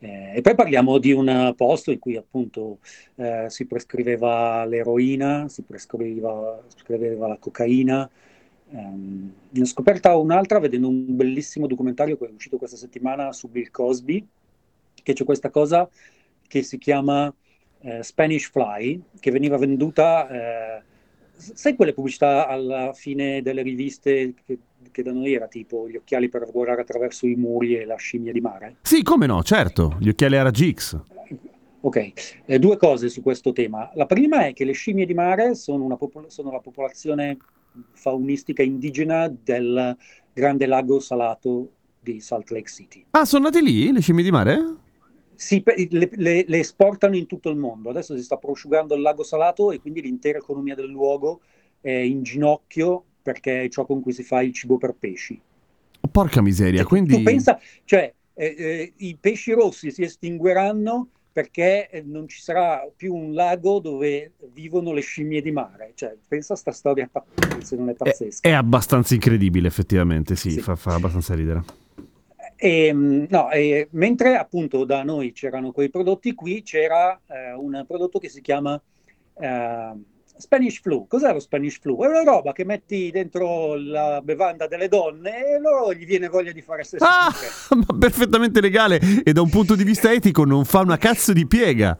eh, 0.00 0.36
e 0.36 0.40
poi 0.40 0.54
parliamo 0.54 0.98
di 0.98 1.12
un 1.12 1.52
posto 1.56 1.90
in 1.90 1.98
cui 1.98 2.16
appunto 2.16 2.78
eh, 3.16 3.46
si 3.48 3.66
prescriveva 3.66 4.64
l'eroina, 4.64 5.48
si 5.48 5.62
prescriveva, 5.62 6.62
prescriveva 6.72 7.26
la 7.26 7.36
cocaina. 7.38 8.08
Ehm, 8.70 9.32
ne 9.50 9.60
ho 9.60 9.64
scoperta 9.64 10.16
un'altra 10.16 10.58
vedendo 10.58 10.88
un 10.88 11.16
bellissimo 11.16 11.66
documentario 11.66 12.16
che 12.16 12.26
è 12.26 12.30
uscito 12.32 12.58
questa 12.58 12.76
settimana 12.76 13.32
su 13.32 13.48
Bill 13.48 13.70
Cosby, 13.70 14.24
che 15.02 15.12
c'è 15.14 15.24
questa 15.24 15.50
cosa 15.50 15.88
che 16.46 16.62
si 16.62 16.78
chiama 16.78 17.32
eh, 17.80 18.02
Spanish 18.02 18.50
Fly, 18.50 19.02
che 19.18 19.30
veniva 19.30 19.56
venduta... 19.56 20.28
eh, 20.78 20.82
sai 21.38 21.76
quelle 21.76 21.94
pubblicità 21.94 22.48
alla 22.48 22.92
fine 22.92 23.42
delle 23.42 23.62
riviste 23.62 24.34
che, 24.44 24.58
che 24.90 25.02
da 25.02 25.12
noi 25.12 25.32
era 25.34 25.46
tipo 25.48 25.88
gli 25.88 25.96
occhiali 25.96 26.28
per 26.28 26.48
guardare 26.50 26.82
attraverso 26.82 27.26
i 27.26 27.34
muri 27.34 27.76
e 27.76 27.84
la 27.84 27.96
scimmia 27.96 28.32
di 28.32 28.40
mare? 28.40 28.76
Sì, 28.82 29.02
come 29.02 29.26
no, 29.26 29.42
certo. 29.42 29.96
Gli 29.98 30.08
occhiali 30.08 30.36
RGX. 30.36 31.00
Ok, 31.80 32.42
eh, 32.44 32.58
due 32.58 32.76
cose 32.76 33.08
su 33.08 33.22
questo 33.22 33.52
tema. 33.52 33.90
La 33.94 34.06
prima 34.06 34.46
è 34.46 34.52
che 34.52 34.64
le 34.64 34.72
scimmie 34.72 35.06
di 35.06 35.14
mare 35.14 35.54
sono, 35.54 35.84
una 35.84 35.96
popol- 35.96 36.30
sono 36.30 36.50
la 36.50 36.58
popolazione 36.60 37.36
faunistica 37.92 38.62
indigena 38.62 39.28
del 39.28 39.96
grande 40.32 40.66
lago 40.66 40.98
salato 40.98 41.70
di 42.00 42.20
Salt 42.20 42.50
Lake 42.50 42.68
City. 42.68 43.04
Ah, 43.10 43.24
sono 43.24 43.44
nati 43.44 43.62
lì 43.62 43.92
le 43.92 44.00
scimmie 44.00 44.24
di 44.24 44.30
mare? 44.30 44.76
Si 45.34 45.60
pe- 45.62 45.86
le, 45.90 46.10
le- 46.14 46.44
le 46.48 46.58
esportano 46.58 47.16
in 47.16 47.26
tutto 47.26 47.48
il 47.48 47.56
mondo. 47.56 47.90
Adesso 47.90 48.16
si 48.16 48.22
sta 48.24 48.36
prosciugando 48.36 48.96
il 48.96 49.02
lago 49.02 49.22
salato 49.22 49.70
e 49.70 49.80
quindi 49.80 50.02
l'intera 50.02 50.38
economia 50.38 50.74
del 50.74 50.88
luogo 50.88 51.40
è 51.80 51.90
in 51.90 52.24
ginocchio 52.24 53.04
perché 53.28 53.64
è 53.64 53.68
ciò 53.68 53.84
con 53.84 54.00
cui 54.00 54.14
si 54.14 54.22
fa 54.22 54.40
il 54.40 54.54
cibo 54.54 54.78
per 54.78 54.94
pesci. 54.98 55.38
Porca 56.10 56.40
miseria, 56.40 56.80
Tu 56.80 56.88
quindi... 56.88 57.22
pensa, 57.22 57.60
cioè, 57.84 58.10
eh, 58.32 58.54
eh, 58.56 58.92
i 58.96 59.18
pesci 59.20 59.52
rossi 59.52 59.90
si 59.90 60.02
estingueranno 60.02 61.08
perché 61.30 61.90
eh, 61.90 62.00
non 62.00 62.26
ci 62.26 62.40
sarà 62.40 62.88
più 62.96 63.14
un 63.14 63.34
lago 63.34 63.80
dove 63.80 64.32
vivono 64.54 64.94
le 64.94 65.02
scimmie 65.02 65.42
di 65.42 65.50
mare. 65.50 65.92
Cioè, 65.94 66.16
pensa 66.26 66.54
a 66.54 66.56
sta 66.56 66.72
storia 66.72 67.10
se 67.62 67.76
non 67.76 67.90
è 67.90 67.92
È, 67.92 67.96
pazzesca. 67.96 68.48
è 68.48 68.52
abbastanza 68.52 69.12
incredibile, 69.12 69.68
effettivamente, 69.68 70.34
sì, 70.34 70.52
Sì. 70.52 70.60
Fa, 70.60 70.74
fa 70.74 70.94
abbastanza 70.94 71.34
ridere. 71.34 71.62
E, 72.56 72.92
mh, 72.94 73.26
no, 73.28 73.50
e 73.50 73.88
mentre 73.90 74.36
appunto 74.36 74.84
da 74.86 75.02
noi 75.02 75.32
c'erano 75.32 75.70
quei 75.70 75.90
prodotti, 75.90 76.32
qui 76.34 76.62
c'era 76.62 77.20
eh, 77.26 77.52
un 77.52 77.84
prodotto 77.86 78.18
che 78.18 78.30
si 78.30 78.40
chiama 78.40 78.80
eh, 79.38 79.92
Spanish 80.38 80.80
Flu. 80.80 81.06
Cos'è 81.06 81.32
lo 81.32 81.40
Spanish 81.40 81.78
Flu? 81.78 82.02
È 82.02 82.06
una 82.06 82.22
roba 82.22 82.52
che 82.52 82.64
metti 82.64 83.10
dentro 83.10 83.74
la 83.76 84.20
bevanda 84.22 84.66
delle 84.66 84.88
donne 84.88 85.46
e 85.46 85.58
loro 85.60 85.92
gli 85.92 86.06
viene 86.06 86.28
voglia 86.28 86.52
di 86.52 86.62
fare 86.62 86.84
sesso 86.84 87.04
Ah, 87.06 87.30
ma 87.76 87.98
perfettamente 87.98 88.60
legale 88.60 89.00
e 89.24 89.32
da 89.32 89.42
un 89.42 89.50
punto 89.50 89.74
di 89.74 89.84
vista 89.84 90.12
etico 90.12 90.44
non 90.44 90.64
fa 90.64 90.80
una 90.80 90.96
cazzo 90.96 91.32
di 91.32 91.46
piega. 91.46 91.96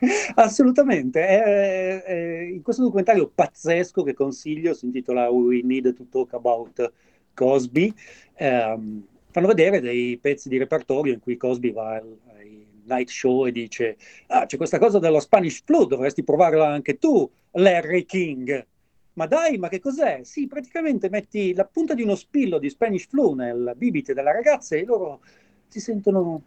Assolutamente, 0.36 1.26
è- 1.26 2.02
è- 2.02 2.40
in 2.52 2.62
questo 2.62 2.82
documentario 2.82 3.30
pazzesco 3.34 4.02
che 4.02 4.14
consiglio, 4.14 4.72
si 4.74 4.86
intitola 4.86 5.28
We 5.28 5.60
Need 5.62 5.94
to 5.94 6.06
Talk 6.10 6.32
About 6.34 6.92
Cosby, 7.34 7.92
ehm, 8.34 9.04
fanno 9.30 9.46
vedere 9.46 9.80
dei 9.80 10.16
pezzi 10.18 10.48
di 10.48 10.58
repertorio 10.58 11.12
in 11.12 11.20
cui 11.20 11.36
Cosby 11.36 11.72
va 11.72 11.94
ai 12.36 12.66
night 12.86 13.08
show 13.08 13.46
e 13.46 13.52
dice 13.52 13.96
ah, 14.28 14.46
c'è 14.46 14.56
questa 14.56 14.78
cosa 14.78 14.98
dello 14.98 15.20
Spanish 15.20 15.62
flu, 15.64 15.86
dovresti 15.86 16.24
provarla 16.24 16.68
anche 16.68 16.98
tu, 16.98 17.28
Larry 17.52 18.04
King. 18.04 18.66
Ma 19.14 19.26
dai, 19.26 19.58
ma 19.58 19.68
che 19.68 19.80
cos'è? 19.80 20.20
Sì, 20.22 20.46
praticamente 20.46 21.10
metti 21.10 21.52
la 21.54 21.64
punta 21.64 21.94
di 21.94 22.02
uno 22.02 22.14
spillo 22.14 22.58
di 22.58 22.70
Spanish 22.70 23.06
flu 23.08 23.34
nel 23.34 23.74
bibite 23.76 24.14
della 24.14 24.32
ragazza 24.32 24.76
e 24.76 24.84
loro 24.84 25.20
si 25.68 25.80
sentono 25.80 26.42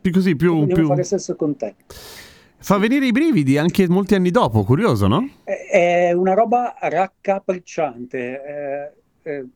Più 0.00 0.12
così, 0.12 0.36
più, 0.36 0.66
più... 0.66 0.86
fare 0.86 1.02
sesso 1.02 1.34
con 1.34 1.56
te. 1.56 1.74
Fa 2.58 2.78
venire 2.78 3.06
i 3.06 3.12
brividi 3.12 3.58
anche 3.58 3.88
molti 3.88 4.14
anni 4.14 4.30
dopo, 4.30 4.62
curioso, 4.62 5.08
no? 5.08 5.28
È 5.42 5.68
è 5.68 6.12
una 6.12 6.32
roba 6.32 6.76
raccapricciante, 6.78 8.44
eh, 8.44 8.92
eh, 9.22 9.46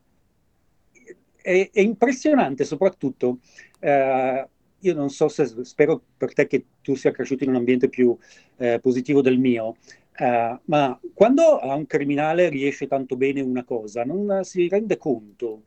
è, 1.41 1.71
è 1.73 1.81
impressionante 1.81 2.65
soprattutto. 2.65 3.39
eh, 3.79 4.49
io 4.81 4.95
non 4.95 5.11
so 5.11 5.29
se 5.29 5.47
spero 5.65 6.01
per 6.17 6.33
te 6.33 6.47
che 6.47 6.65
tu 6.83 6.95
sia 6.95 7.11
cresciuto 7.11 7.45
in 7.45 7.51
un 7.51 7.57
ambiente 7.57 7.89
più 7.89 8.17
eh, 8.57 8.79
positivo 8.81 9.21
del 9.23 9.39
mio, 9.39 9.77
eh, 10.17 10.59
ma 10.65 11.01
quando 11.15 11.59
a 11.59 11.75
un 11.75 11.87
criminale 11.87 12.49
riesce 12.49 12.87
tanto 12.87 13.17
bene 13.17 13.41
una 13.41 13.65
cosa, 13.65 14.05
non 14.05 14.45
si 14.45 14.69
rende 14.69 14.97
conto 14.97 15.63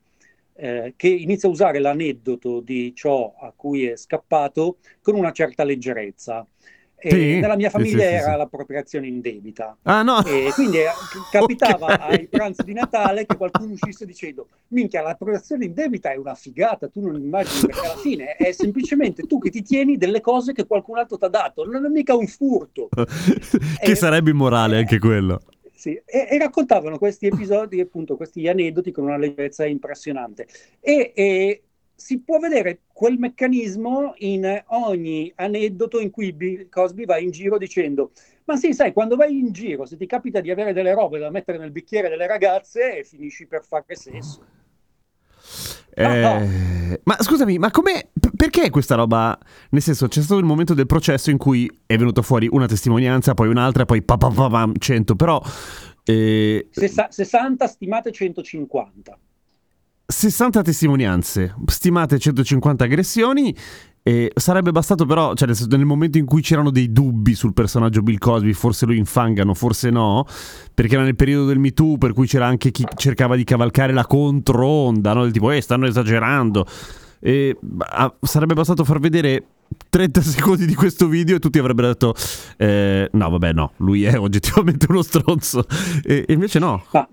eh, 0.56 0.94
che 0.96 1.08
inizia 1.08 1.50
a 1.50 1.52
usare 1.52 1.80
l'aneddoto 1.80 2.60
di 2.60 2.94
ciò 2.96 3.34
a 3.40 3.52
cui 3.56 3.86
è 3.86 3.96
scappato 3.98 4.78
con 5.02 5.16
una 5.16 5.32
certa 5.32 5.64
leggerezza. 5.64 6.46
E 7.06 7.10
Sì, 7.10 7.40
nella 7.40 7.56
mia 7.58 7.70
sì, 7.70 7.86
sì, 7.86 7.86
famiglia 7.86 8.02
sì, 8.02 8.14
era 8.14 8.36
l'appropriazione 8.36 9.08
indebita. 9.08 9.78
Ah, 9.84 10.04
no. 10.04 10.22
E 10.22 10.52
quindi 10.54 10.78
eh, 10.80 10.88
capitava 11.30 11.88
Ok. 11.94 12.00
ai 12.00 12.28
pranzi 12.30 12.64
di 12.64 12.74
Natale 12.74 13.26
che 13.26 13.36
qualcuno 13.36 13.74
uscisse 13.74 14.06
dicendo: 14.06 14.48
Minchia, 14.70 15.02
l'appropriazione 15.02 15.66
indebita 15.66 16.12
è 16.12 16.16
una 16.16 16.36
figata, 16.36 16.88
tu 16.88 17.02
non 17.02 17.20
immagini 17.20 17.64
perché 17.66 17.86
alla 17.86 17.98
fine 17.98 18.36
è 18.36 18.52
semplicemente 18.54 19.26
tu 19.26 19.38
che 19.38 19.50
ti 19.50 19.62
tieni 19.62 19.98
delle 19.98 20.22
cose 20.22 20.54
che 20.54 20.66
qualcun 20.66 20.98
altro 20.98 21.18
ti 21.18 21.26
ha 21.26 21.28
dato, 21.30 21.66
non 21.66 21.86
è 21.86 21.90
mica 21.90 22.16
un 22.16 22.28
furto. 22.28 22.94
che 23.82 23.96
Eh, 23.96 23.96
sarebbe 23.96 24.32
immorale 24.32 24.78
anche 24.78 25.00
quello. 25.00 25.42
Sì, 25.76 25.94
e, 26.06 26.28
e 26.30 26.38
raccontavano 26.38 26.98
questi 26.98 27.26
episodi, 27.28 27.80
appunto, 27.82 28.16
questi 28.16 28.48
aneddoti 28.48 28.92
con 28.92 29.06
una 29.06 29.18
leggerezza 29.18 29.66
impressionante. 29.66 30.48
E, 30.80 31.12
e 31.16 31.64
si 31.96 32.20
può 32.20 32.40
vedere 32.40 32.82
quel 32.92 33.18
meccanismo 33.18 34.14
in 34.18 34.64
ogni 34.68 35.32
aneddoto 35.36 36.00
in 36.00 36.10
cui 36.10 36.34
Bill 36.34 36.70
Cosby 36.70 37.06
va 37.06 37.18
in 37.18 37.32
giro 37.32 37.58
dicendo: 37.58 38.12
Ma 38.46 38.56
sì, 38.56 38.74
sai, 38.74 38.94
quando 38.94 39.16
vai 39.16 39.38
in 39.38 39.52
giro, 39.52 39.86
se 39.86 39.98
ti 39.98 40.06
capita 40.06 40.42
di 40.42 40.52
avere 40.52 40.74
delle 40.74 40.94
robe 40.94 41.20
da 41.20 41.30
mettere 41.30 41.58
nel 41.58 41.72
bicchiere 41.72 42.10
delle 42.10 42.28
ragazze, 42.28 43.04
finisci 43.04 43.48
per 43.48 43.64
fare 43.64 43.96
sesso. 43.96 44.42
Eh, 45.96 47.00
Ma 47.04 47.18
scusami, 47.20 47.60
ma 47.60 47.70
come... 47.70 48.10
perché 48.36 48.70
questa 48.72 48.96
roba? 48.96 49.38
Nel 49.70 49.82
senso, 49.82 50.08
c'è 50.08 50.22
stato 50.22 50.40
il 50.40 50.46
momento 50.46 50.74
del 50.74 50.88
processo 50.88 51.30
in 51.30 51.38
cui 51.38 51.70
è 51.86 51.98
venuta 51.98 52.22
fuori 52.22 52.48
una 52.50 52.66
testimonianza, 52.66 53.34
poi 53.34 53.48
un'altra, 53.50 53.86
poi 53.86 54.02
pa, 54.02 54.18
pa, 54.18 54.30
pa, 54.30 54.50
pa, 54.50 54.72
100, 54.78 55.16
però... 55.16 55.42
eh, 56.04 56.68
Sessa- 56.72 57.08
60 57.12 57.68
stimate 57.68 58.12
150. 58.12 59.18
60 60.06 60.62
testimonianze, 60.62 61.56
stimate 61.66 62.20
150 62.20 62.84
aggressioni. 62.84 63.56
E 64.06 64.34
sarebbe 64.36 64.74
bastato 64.74 65.06
però, 65.06 65.34
cioè 65.34 65.48
nel, 65.70 65.86
momento 65.86 66.18
in 66.18 66.26
cui 66.26 66.42
c'erano 66.42 66.72
dei 66.72 66.92
dubbi 66.92 67.36
sul 67.36 67.54
personaggio 67.54 68.02
Bill 68.02 68.18
Cosby, 68.18 68.52
forse 68.52 68.86
lo 68.86 68.92
infangano, 68.92 69.54
forse 69.54 69.90
no, 69.92 70.26
perché 70.74 70.96
era 70.96 71.06
nel 71.06 71.16
periodo 71.16 71.46
del 71.46 71.58
Me 71.58 71.72
Too, 71.72 71.98
per 71.98 72.12
cui 72.12 72.28
c'era 72.28 72.46
anche 72.46 72.72
chi 72.72 72.86
cercava 72.98 73.38
di 73.38 73.46
cavalcare 73.46 73.94
la 73.94 74.06
controonda, 74.06 75.14
no? 75.14 75.24
del 75.24 75.32
tipo, 75.32 75.52
eh, 75.52 75.62
stanno 75.62 75.86
esagerando. 75.88 76.66
E, 77.22 77.58
ah, 77.78 78.14
sarebbe 78.20 78.54
bastato 78.54 78.84
far 78.84 79.00
vedere 79.00 79.46
30 79.90 80.20
secondi 80.22 80.66
di 80.66 80.76
questo 80.76 81.08
video 81.08 81.38
e 81.38 81.40
tutti 81.40 81.58
avrebbero 81.58 81.88
detto, 81.88 82.14
eh, 82.58 83.10
no 83.10 83.30
vabbè 83.30 83.54
no, 83.54 83.72
lui 83.78 84.04
è 84.04 84.20
oggettivamente 84.20 84.86
uno 84.90 85.02
stronzo. 85.02 85.66
E, 86.04 86.26
e 86.28 86.34
invece 86.34 86.60
no. 86.60 86.84
Ma 86.92 87.08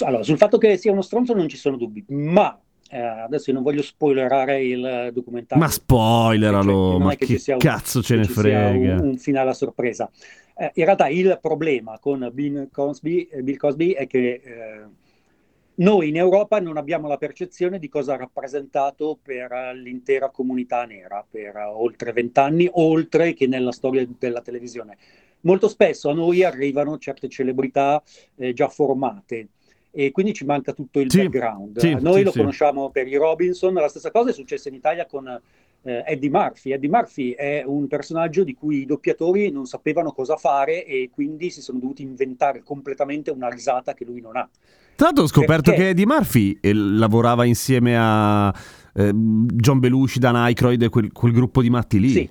allora, 0.00 0.22
sul 0.22 0.36
fatto 0.36 0.58
che 0.58 0.76
sia 0.76 0.92
uno 0.92 1.02
stronzo 1.02 1.34
non 1.34 1.48
ci 1.48 1.56
sono 1.56 1.76
dubbi, 1.76 2.04
ma 2.08 2.58
eh, 2.90 2.98
adesso 2.98 3.50
io 3.50 3.54
non 3.56 3.62
voglio 3.64 3.82
spoilerare 3.82 4.62
il 4.64 5.10
documentario. 5.12 5.64
Ma 5.64 5.70
spoileralo, 5.70 6.72
Cioè, 6.72 6.90
non 6.98 7.02
ma 7.02 7.12
è 7.12 7.16
che 7.16 7.26
che 7.26 7.32
ci 7.34 7.38
sia 7.38 7.54
un- 7.54 7.60
cazzo 7.60 8.02
ce 8.02 8.16
ne 8.16 8.24
frega. 8.24 8.68
Un, 8.70 9.08
un 9.08 9.16
finale 9.18 9.50
a 9.50 9.54
sorpresa. 9.54 10.10
Eh, 10.56 10.70
in 10.74 10.84
realtà 10.84 11.08
il 11.08 11.38
problema 11.40 11.98
con 11.98 12.28
Bill 12.32 12.68
Cosby, 12.70 13.28
eh, 13.30 13.42
Bill 13.42 13.56
Cosby 13.56 13.92
è 13.92 14.06
che 14.06 14.40
eh, 14.44 14.84
noi 15.76 16.08
in 16.08 16.16
Europa 16.16 16.60
non 16.60 16.76
abbiamo 16.76 17.08
la 17.08 17.16
percezione 17.16 17.78
di 17.78 17.88
cosa 17.88 18.14
ha 18.14 18.16
rappresentato 18.18 19.18
per 19.22 19.72
l'intera 19.76 20.28
comunità 20.28 20.84
nera 20.84 21.24
per 21.28 21.56
oltre 21.56 22.12
vent'anni, 22.12 22.68
oltre 22.72 23.32
che 23.32 23.46
nella 23.46 23.72
storia 23.72 24.06
della 24.18 24.42
televisione. 24.42 24.98
Molto 25.42 25.68
spesso 25.68 26.10
a 26.10 26.12
noi 26.12 26.44
arrivano 26.44 26.98
certe 26.98 27.28
celebrità 27.30 28.02
eh, 28.36 28.52
già 28.52 28.68
formate 28.68 29.48
e 29.90 30.10
quindi 30.12 30.32
ci 30.32 30.44
manca 30.44 30.72
tutto 30.72 31.00
il 31.00 31.10
Sì, 31.10 31.22
background. 31.22 31.78
sì, 31.78 31.96
noi 32.00 32.18
sì, 32.18 32.22
lo 32.24 32.32
conosciamo 32.32 32.90
per 32.90 33.06
i 33.08 33.16
Robinson, 33.16 33.74
la 33.74 33.88
stessa 33.88 34.10
cosa 34.10 34.30
è 34.30 34.32
successa 34.32 34.68
in 34.68 34.74
Italia 34.74 35.06
con 35.06 35.26
eh, 35.82 36.04
Eddie 36.06 36.30
Murphy. 36.30 36.72
Eddie 36.72 36.88
Murphy 36.88 37.32
è 37.32 37.62
un 37.66 37.88
personaggio 37.88 38.44
di 38.44 38.54
cui 38.54 38.82
i 38.82 38.86
doppiatori 38.86 39.50
non 39.50 39.66
sapevano 39.66 40.12
cosa 40.12 40.36
fare 40.36 40.84
e 40.84 41.10
quindi 41.12 41.50
si 41.50 41.62
sono 41.62 41.78
dovuti 41.78 42.02
inventare 42.02 42.62
completamente 42.62 43.30
una 43.30 43.48
risata 43.48 43.94
che 43.94 44.04
lui 44.04 44.20
non 44.20 44.36
ha. 44.36 44.48
Tra 44.94 45.06
l'altro 45.06 45.24
ho 45.24 45.28
scoperto 45.28 45.70
Perché? 45.70 45.82
che 45.82 45.88
Eddie 45.90 46.06
Murphy 46.06 46.58
eh, 46.60 46.74
lavorava 46.74 47.44
insieme 47.44 47.96
a 47.98 48.54
eh, 48.94 49.12
John 49.14 49.78
Belushi, 49.78 50.18
Dan 50.18 50.36
Aykroyd 50.36 50.82
e 50.82 50.88
quel, 50.90 51.10
quel 51.10 51.32
gruppo 51.32 51.62
di 51.62 51.70
matti 51.70 51.98
lì. 51.98 52.10
Sì. 52.10 52.30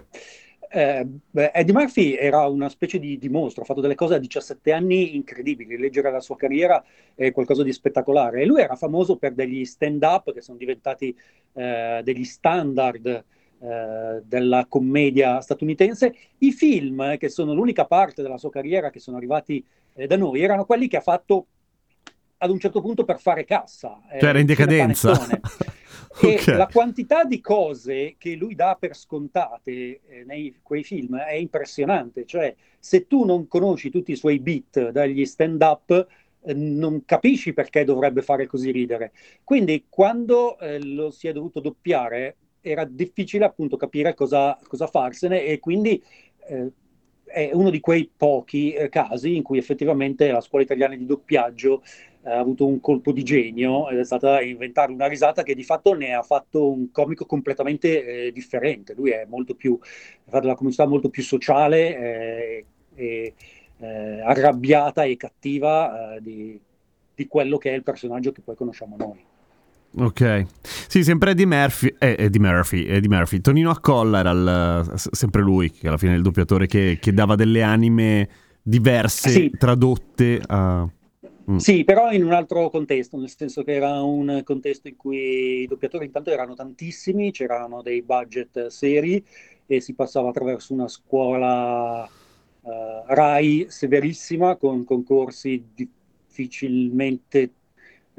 Eh, 0.72 1.08
Eddie 1.32 1.74
Murphy 1.74 2.14
era 2.14 2.46
una 2.46 2.70
specie 2.70 3.00
di, 3.00 3.18
di 3.18 3.28
mostro, 3.28 3.64
ha 3.64 3.66
fatto 3.66 3.82
delle 3.82 3.96
cose 3.96 4.16
a 4.16 4.20
17 4.20 4.72
anni 4.72 5.16
incredibili, 5.16 5.78
leggere 5.78 6.12
la 6.12 6.20
sua 6.20 6.36
carriera 6.36 6.84
è 7.16 7.32
qualcosa 7.32 7.64
di 7.64 7.74
spettacolare 7.74 8.42
e 8.42 8.46
lui 8.46 8.62
era 8.62 8.76
famoso 8.76 9.18
per 9.18 9.34
degli 9.34 9.66
stand-up 9.66 10.32
che 10.32 10.42
sono 10.42 10.58
diventati 10.58 11.16
eh, 11.54 12.02
degli 12.04 12.24
standard 12.24 13.08
eh, 13.62 14.22
della 14.24 14.66
commedia 14.70 15.42
statunitense. 15.42 16.16
I 16.38 16.52
film, 16.52 17.18
che 17.18 17.30
sono 17.30 17.54
l'unica 17.54 17.86
parte 17.86 18.22
della 18.22 18.38
sua 18.38 18.52
carriera 18.52 18.90
che 18.90 19.00
sono 19.00 19.18
arrivati 19.18 19.66
eh, 19.96 20.08
da 20.08 20.18
noi, 20.18 20.42
erano 20.42 20.66
quelli 20.66 20.88
che 20.88 20.98
ha 20.98 21.02
fatto 21.02 21.48
ad 22.38 22.50
un 22.50 22.60
certo 22.60 22.80
punto 22.80 23.04
per 23.04 23.20
fare 23.20 23.44
cassa. 23.44 24.02
eh, 24.12 24.20
Cioè 24.20 24.30
era 24.30 24.40
in 24.40 24.46
decadenza. 24.46 25.12
cinepanettone. 26.18 26.22
E 26.22 26.48
Ok. 26.48 26.48
la 26.50 26.68
quantità 26.70 27.24
di 27.24 27.40
cose 27.40 28.16
che 28.18 28.36
lui 28.36 28.56
dà 28.56 28.76
per 28.80 28.96
scontate 28.96 30.02
eh, 30.08 30.24
nei 30.26 30.60
quei 30.62 30.84
film 30.84 31.16
è 31.18 31.34
impressionante. 31.34 32.26
Cioè, 32.26 32.56
se 32.78 33.08
tu 33.08 33.26
non 33.26 33.48
conosci 33.48 33.90
tutti 33.90 34.12
i 34.12 34.16
suoi 34.16 34.40
beat 34.40 34.90
dagli 34.90 35.26
stand-up, 35.26 36.08
eh, 36.42 36.54
non 36.54 37.06
capisci 37.06 37.54
perché 37.54 37.84
dovrebbe 37.84 38.22
fare 38.22 38.48
così 38.48 38.72
ridere. 38.72 39.14
Quindi, 39.44 39.86
quando 39.90 40.58
eh, 40.60 40.84
lo 40.84 41.10
si 41.12 41.28
è 41.28 41.32
dovuto 41.34 41.60
doppiare, 41.60 42.38
era 42.62 42.84
difficile 42.86 43.46
appunto 43.46 43.78
capire 43.78 44.14
cosa, 44.14 44.58
cosa 44.68 44.88
farsene, 44.88 45.44
e 45.46 45.60
quindi 45.60 46.02
eh, 46.48 46.72
è 47.30 47.52
uno 47.54 47.70
di 47.70 47.80
quei 47.80 48.10
pochi 48.16 48.74
eh, 48.74 48.90
casi 48.90 49.36
in 49.36 49.44
cui 49.44 49.58
effettivamente 49.58 50.32
la 50.32 50.42
scuola 50.42 50.64
italiana 50.64 50.96
di 50.96 51.06
doppiaggio 51.06 51.84
ha 52.24 52.38
avuto 52.38 52.68
un 52.68 52.80
colpo 52.80 53.12
di 53.12 53.24
genio 53.24 53.90
ed 53.90 54.00
è 54.00 54.04
stata 54.04 54.42
inventare 54.42 54.92
una 54.92 55.08
risata 55.08 55.44
che 55.44 55.56
di 55.56 55.64
fatto 55.64 55.94
ne 55.94 56.14
ha 56.14 56.22
fatto 56.22 56.70
un 56.70 56.92
comico 56.92 57.26
completamente 57.26 58.28
eh, 58.28 58.32
differente. 58.32 58.94
Lui 58.94 59.12
è 59.12 59.26
molto 59.28 59.56
più, 59.56 59.78
ha 59.82 60.30
fatto 60.30 60.46
una 60.46 60.56
comicità 60.56 60.86
molto 60.86 61.10
più 61.10 61.24
sociale 61.24 61.98
eh, 61.98 62.66
e 62.96 63.34
eh, 63.78 64.22
arrabbiata 64.22 65.04
e 65.04 65.16
cattiva 65.16 66.16
eh, 66.16 66.22
di, 66.22 66.60
di 67.16 67.28
quello 67.28 67.58
che 67.58 67.72
è 67.72 67.76
il 67.76 67.84
personaggio 67.84 68.32
che 68.32 68.42
poi 68.42 68.56
conosciamo 68.56 68.96
noi. 68.98 69.29
Ok. 69.98 70.46
Sì, 70.88 71.04
sempre 71.04 71.32
Eddie 71.32 71.46
Murphy. 71.48 71.94
Eh, 71.98 72.16
Eddie 72.20 72.40
Murphy, 72.40 72.86
Eddie 72.86 73.10
Murphy. 73.10 73.42
Tonino 73.42 73.72
Accolla 73.72 74.20
era 74.20 74.32
il- 74.32 74.94
sempre 74.96 75.42
lui, 75.42 75.72
che 75.72 75.88
alla 75.88 75.98
fine 75.98 76.14
è 76.14 76.16
il 76.16 76.22
doppiatore 76.22 76.68
che, 76.68 77.00
che 77.02 77.12
dava 77.14 77.36
delle 77.36 77.64
anime 77.64 78.30
diverse, 78.62 79.30
Sì. 79.30 79.52
tradotte 79.58 80.42
a... 80.46 80.88
Mm. 81.52 81.58
Sì, 81.58 81.84
però 81.84 82.12
in 82.12 82.24
un 82.24 82.34
altro 82.34 82.70
contesto, 82.70 83.18
nel 83.18 83.34
senso 83.36 83.64
che 83.64 83.74
era 83.74 84.04
un 84.04 84.42
contesto 84.44 84.88
in 84.88 84.96
cui 84.96 85.62
i 85.64 85.68
doppiatori 85.68 86.06
intanto 86.06 86.30
erano 86.30 86.54
tantissimi, 86.54 87.32
c'erano 87.32 87.82
dei 87.82 88.04
budget 88.04 88.68
seri 88.68 89.24
e 89.66 89.82
si 89.82 89.94
passava 89.94 90.30
attraverso 90.30 90.74
una 90.74 90.88
scuola 90.88 92.06
eh, 92.06 93.04
RAI 93.08 93.66
severissima 93.68 94.58
con 94.58 94.84
concorsi 94.84 95.64
difficilmente 95.74 97.50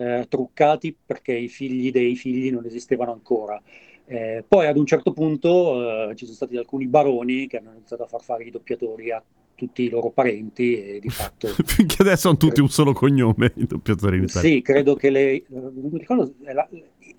eh, 0.00 0.26
truccati 0.28 0.96
perché 1.04 1.32
i 1.34 1.48
figli 1.48 1.90
dei 1.90 2.16
figli 2.16 2.50
non 2.50 2.64
esistevano 2.64 3.12
ancora. 3.12 3.60
Eh, 4.06 4.44
poi 4.46 4.66
ad 4.66 4.76
un 4.76 4.86
certo 4.86 5.12
punto 5.12 6.10
eh, 6.10 6.16
ci 6.16 6.24
sono 6.24 6.36
stati 6.36 6.56
alcuni 6.56 6.86
baroni 6.86 7.46
che 7.46 7.58
hanno 7.58 7.72
iniziato 7.72 8.02
a 8.02 8.06
far 8.06 8.22
fare 8.22 8.44
i 8.44 8.50
doppiatori 8.50 9.12
a 9.12 9.22
tutti 9.54 9.82
i 9.82 9.88
loro 9.88 10.10
parenti 10.10 10.74
e 10.96 11.00
di 11.00 11.10
fatto 11.10 11.46
Finché 11.64 12.02
adesso 12.02 12.28
hanno 12.28 12.38
tutti 12.38 12.60
un 12.60 12.68
solo 12.68 12.92
cognome, 12.92 13.52
i 13.56 13.66
doppiatori 13.66 14.16
in 14.16 14.24
Italia. 14.24 14.50
sì, 14.50 14.62
credo 14.62 14.94
che 14.96 15.10
le. 15.10 15.30
eh, 15.32 15.44
Non 15.48 15.90
mi 15.92 15.98
ricordo. 15.98 16.32
La, 16.40 16.68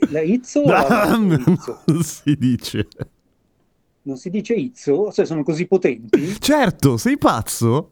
la 0.10 0.22
Izzo? 0.22 0.63
la- 0.65 1.17
Izzo? 1.48 1.80
Si 2.02 2.36
dice. 2.36 2.88
Non 4.04 4.18
si 4.18 4.30
dice 4.32 4.54
Izzo? 4.56 5.12
Se 5.12 5.26
sono 5.26 5.44
così 5.44 5.68
potenti? 5.68 6.20
Certo, 6.40 6.98
sei 6.98 7.18
pazzo? 7.18 7.92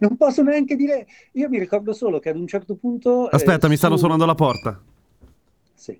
Non 0.00 0.16
posso 0.16 0.42
neanche 0.42 0.76
dire. 0.76 1.06
Io 1.32 1.48
mi 1.50 1.58
ricordo 1.58 1.92
solo 1.92 2.18
che 2.20 2.30
ad 2.30 2.36
un 2.36 2.46
certo 2.46 2.74
punto. 2.76 3.26
eh, 3.30 3.36
Aspetta, 3.36 3.68
mi 3.68 3.76
stanno 3.76 3.94
su- 3.94 4.00
suonando 4.00 4.24
alla 4.24 4.34
porta. 4.34 4.80
Sì. 5.74 5.98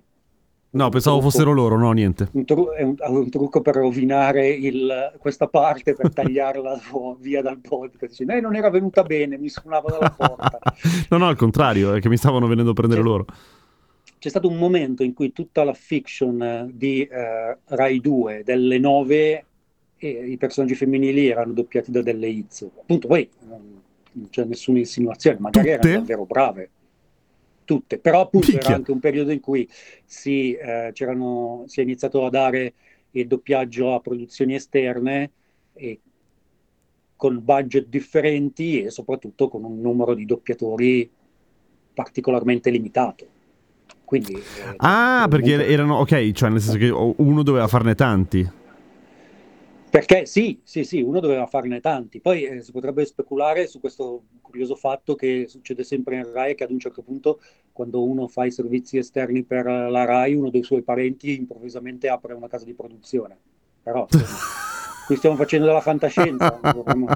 No, 0.71 0.89
pensavo 0.89 1.17
Trucco- 1.17 1.31
fossero 1.31 1.53
loro, 1.53 1.77
no, 1.77 1.91
niente. 1.91 2.29
Un, 2.33 2.45
tru- 2.45 2.71
è 2.71 2.81
un, 2.81 2.95
un 2.99 3.29
trucco 3.29 3.61
per 3.61 3.75
rovinare 3.75 4.49
il- 4.49 5.13
questa 5.19 5.47
parte, 5.47 5.93
per 5.93 6.11
tagliarla 6.13 6.79
via 7.19 7.41
dal 7.43 7.59
podcast. 7.59 8.17
Dice, 8.23 8.35
"Eh, 8.35 8.41
non 8.41 8.55
era 8.55 8.69
venuta 8.71 9.03
bene, 9.03 9.37
mi 9.37 9.49
suonava 9.49 9.89
dalla 9.91 10.09
porta. 10.09 10.59
No, 11.09 11.17
no, 11.17 11.27
al 11.27 11.35
contrario, 11.37 11.93
è 11.93 11.99
che 12.01 12.09
mi 12.09 12.17
stavano 12.17 12.47
venendo 12.47 12.71
a 12.71 12.73
prendere 12.73 13.01
Sì. 13.01 13.07
loro. 13.07 13.25
C'è 14.19 14.29
stato 14.29 14.47
un 14.47 14.57
momento 14.57 15.03
in 15.03 15.13
cui 15.13 15.31
tutta 15.31 15.63
la 15.63 15.73
fiction 15.73 16.41
eh, 16.41 16.69
di 16.73 17.03
eh, 17.03 17.57
Rai 17.65 17.99
2 17.99 18.41
delle 18.43 18.79
9 18.79 19.45
e 19.97 20.07
i 20.07 20.37
personaggi 20.37 20.75
femminili 20.75 21.27
erano 21.27 21.53
doppiati 21.53 21.91
da 21.91 22.01
delle 22.01 22.27
Izzo. 22.27 22.71
Appunto, 22.79 23.07
poi 23.07 23.29
non, 23.47 23.81
non 24.11 24.29
c'è 24.29 24.43
nessuna 24.45 24.79
insinuazione, 24.79 25.37
magari 25.39 25.67
Tutte? 25.67 25.79
erano 25.79 25.99
davvero 25.99 26.25
brave. 26.25 26.69
Tutte, 27.63 27.97
però 27.99 28.21
appunto 28.21 28.47
Picchia. 28.47 28.67
era 28.67 28.75
anche 28.75 28.91
un 28.91 28.99
periodo 28.99 29.31
in 29.31 29.41
cui 29.41 29.67
si, 30.05 30.53
eh, 30.53 30.91
si 30.93 31.79
è 31.79 31.81
iniziato 31.81 32.25
a 32.25 32.29
dare 32.29 32.73
il 33.11 33.27
doppiaggio 33.27 33.93
a 33.93 33.99
produzioni 33.99 34.55
esterne 34.55 35.31
e 35.73 35.99
con 37.17 37.43
budget 37.43 37.87
differenti 37.87 38.83
e 38.83 38.89
soprattutto 38.89 39.49
con 39.49 39.63
un 39.63 39.81
numero 39.81 40.13
di 40.13 40.25
doppiatori 40.25 41.09
particolarmente 41.93 42.69
limitato. 42.69 43.35
Quindi, 44.07 44.35
eh, 44.35 44.41
Ah, 44.77 45.27
perché 45.29 45.49
comunque- 45.51 45.73
erano, 45.73 45.95
ok, 45.97 46.31
cioè 46.31 46.49
nel 46.49 46.61
senso 46.61 46.77
che 46.77 46.87
uno 46.89 47.43
doveva 47.43 47.67
farne 47.67 47.93
tanti. 47.93 48.49
Perché 49.89 50.25
sì, 50.25 50.61
sì, 50.63 50.85
sì, 50.85 51.01
uno 51.01 51.19
doveva 51.19 51.45
farne 51.45 51.81
tanti. 51.81 52.21
Poi 52.21 52.43
eh, 52.43 52.61
si 52.61 52.71
potrebbe 52.71 53.03
speculare 53.05 53.67
su 53.67 53.81
questo 53.81 54.23
curioso 54.41 54.75
fatto 54.75 55.15
che 55.15 55.47
succede 55.49 55.83
sempre 55.83 56.15
in 56.15 56.31
Rai, 56.31 56.55
che 56.55 56.63
ad 56.63 56.71
un 56.71 56.79
certo 56.79 57.01
punto, 57.01 57.41
quando 57.73 58.01
uno 58.01 58.29
fa 58.29 58.45
i 58.45 58.51
servizi 58.51 58.97
esterni 58.97 59.43
per 59.43 59.67
eh, 59.67 59.89
la 59.89 60.05
Rai, 60.05 60.35
uno 60.35 60.49
dei 60.51 60.63
suoi 60.63 60.83
parenti 60.83 61.35
improvvisamente 61.35 62.07
apre 62.07 62.33
una 62.33 62.47
casa 62.47 62.63
di 62.63 62.73
produzione. 62.73 63.37
Però 63.83 64.07
qui 65.05 65.17
stiamo 65.17 65.35
facendo 65.35 65.65
della 65.65 65.81
fantascienza, 65.81 66.59
non 66.63 66.71
dovremmo 66.73 67.07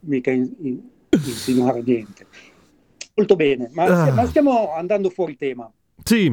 mica 0.00 0.30
in- 0.30 0.54
in- 0.60 0.80
insinuare 1.08 1.80
niente. 1.82 2.26
Molto 3.14 3.34
bene, 3.34 3.70
ma, 3.72 3.84
Ah. 3.84 4.12
ma 4.12 4.26
stiamo 4.26 4.74
andando 4.74 5.08
fuori 5.08 5.36
tema. 5.36 5.70
Sì, 6.06 6.32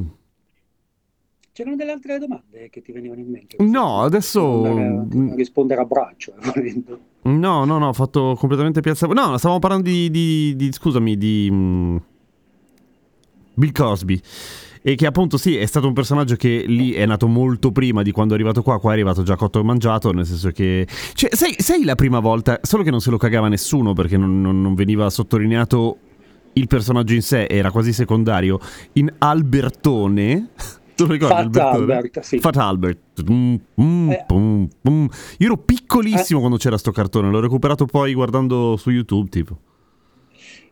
C'erano 1.51 1.75
delle 1.75 1.91
altre 1.91 2.17
domande 2.17 2.69
che 2.71 2.81
ti 2.81 2.91
venivano 2.91 3.21
in 3.21 3.29
mente? 3.29 3.57
No, 3.59 4.01
adesso... 4.01 4.65
A 4.65 5.36
rispondere 5.36 5.81
a 5.81 5.86
braccio, 5.86 6.33
eh, 6.36 6.51
volendo. 6.51 6.99
No, 7.23 7.63
no, 7.63 7.77
no, 7.77 7.88
ho 7.88 7.93
fatto 7.93 8.36
completamente 8.39 8.81
piazza... 8.81 9.05
No, 9.05 9.38
stavamo 9.38 9.59
parlando 9.59 9.88
di... 9.88 10.09
di, 10.09 10.55
di 10.55 10.71
scusami, 10.71 11.15
di... 11.15 11.49
mm, 11.51 11.97
Bill 13.53 13.71
Cosby. 13.71 14.19
E 14.81 14.95
che 14.95 15.05
appunto 15.05 15.38
sì, 15.38 15.55
è 15.55 15.65
stato 15.65 15.88
un 15.88 15.93
personaggio 15.93 16.36
che 16.36 16.65
lì 16.67 16.93
è 16.93 17.05
nato 17.05 17.27
molto 17.27 17.71
prima 17.71 18.01
di 18.01 18.12
quando 18.12 18.33
è 18.33 18.36
arrivato 18.36 18.63
qua, 18.63 18.79
qua 18.79 18.89
è 18.89 18.93
arrivato 18.93 19.21
già 19.21 19.36
cotto 19.36 19.59
e 19.59 19.63
mangiato, 19.63 20.12
nel 20.12 20.25
senso 20.25 20.49
che... 20.49 20.88
Cioè, 21.13 21.36
sai, 21.36 21.53
sai 21.59 21.83
la 21.83 21.95
prima 21.95 22.19
volta, 22.19 22.59
solo 22.63 22.81
che 22.81 22.89
non 22.91 22.99
se 22.99 23.12
lo 23.12 23.17
cagava 23.17 23.47
nessuno 23.47 23.93
perché 23.93 24.17
non, 24.17 24.41
non- 24.41 24.59
non 24.59 24.73
veniva 24.73 25.09
sottolineato 25.09 25.97
il 26.53 26.67
personaggio 26.67 27.13
in 27.13 27.21
sé, 27.21 27.47
era 27.47 27.71
quasi 27.71 27.93
secondario, 27.93 28.59
in 28.93 29.13
Albertone... 29.19 30.49
Tu 30.95 31.07
lo 31.07 31.13
ricordi 31.13 31.33
Fat 31.33 31.43
Albertone? 31.43 31.93
Albert, 31.95 32.19
sì. 32.19 32.39
Fat 32.39 32.55
Albert. 32.57 32.99
Mm, 33.31 33.55
mm, 33.81 34.11
Eh. 34.11 34.23
pum, 34.27 34.67
pum. 34.79 35.09
Io 35.39 35.47
ero 35.47 35.57
piccolissimo 35.57 36.37
quando 36.39 36.57
c'era 36.57 36.77
sto 36.77 36.91
cartone, 36.91 37.31
l'ho 37.31 37.39
recuperato 37.39 37.85
poi 37.85 38.13
guardando 38.13 38.77
su 38.77 38.91
YouTube, 38.91 39.27
tipo. 39.27 39.57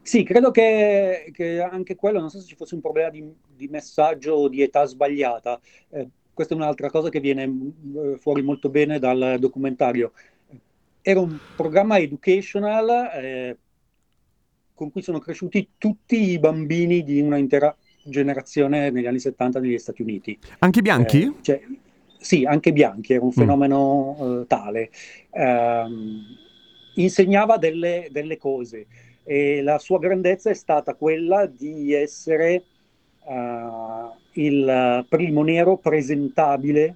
Sì, 0.04 0.24
credo 0.24 0.52
che, 0.52 1.32
che 1.34 1.62
anche 1.62 1.96
quello, 1.96 2.20
non 2.20 2.30
so 2.30 2.40
se 2.40 2.46
ci 2.46 2.56
fosse 2.56 2.76
un 2.76 2.82
problema 2.82 3.10
di, 3.10 3.24
di 3.56 3.68
messaggio 3.68 4.34
o 4.34 4.48
di 4.48 4.62
età 4.62 4.86
sbagliata. 4.86 5.60
Eh, 5.90 6.08
questa 6.34 6.54
è 6.54 6.58
un'altra 6.58 6.90
cosa 6.90 7.10
che 7.10 7.20
viene 7.20 7.44
eh, 7.44 8.18
fuori 8.18 8.42
molto 8.42 8.70
bene 8.70 9.00
dal 9.00 9.38
documentario. 9.40 10.12
Era 11.02 11.20
un 11.20 11.38
programma 11.56 11.98
educational 11.98 13.10
eh, 13.14 13.58
con 14.82 14.90
cui 14.90 15.04
sono 15.04 15.20
cresciuti 15.20 15.74
tutti 15.78 16.32
i 16.32 16.40
bambini 16.40 17.04
di 17.04 17.22
una 17.22 17.38
intera 17.38 17.76
generazione 18.04 18.90
negli 18.90 19.06
anni 19.06 19.20
70 19.20 19.60
negli 19.60 19.78
Stati 19.78 20.02
Uniti. 20.02 20.40
Anche 20.58 20.82
bianchi? 20.82 21.22
Eh, 21.22 21.34
cioè, 21.42 21.62
sì, 22.18 22.46
anche 22.46 22.74
bianchi, 22.74 23.14
era 23.14 23.24
un 23.24 23.32
fenomeno 23.32 24.42
eh, 24.42 24.48
tale. 24.48 24.90
Ehm, 25.30 26.24
insegnava 26.96 27.58
delle, 27.58 28.08
delle 28.10 28.40
cose 28.40 28.88
e 29.24 29.62
la 29.62 29.78
sua 29.78 30.00
grandezza 30.00 30.50
è 30.50 30.56
stata 30.56 30.96
quella 30.96 31.46
di 31.46 31.94
essere 31.94 32.64
eh, 33.24 34.10
il 34.32 35.06
primo 35.08 35.44
nero 35.44 35.78
presentabile 35.78 36.96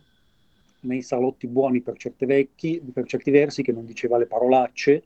nei 0.80 1.04
salotti 1.04 1.46
buoni 1.46 1.82
per, 1.82 1.98
certe 1.98 2.26
vecchi, 2.26 2.82
per 2.92 3.06
certi 3.06 3.30
versi, 3.30 3.62
che 3.62 3.72
non 3.72 3.86
diceva 3.86 4.18
le 4.18 4.26
parolacce, 4.26 5.04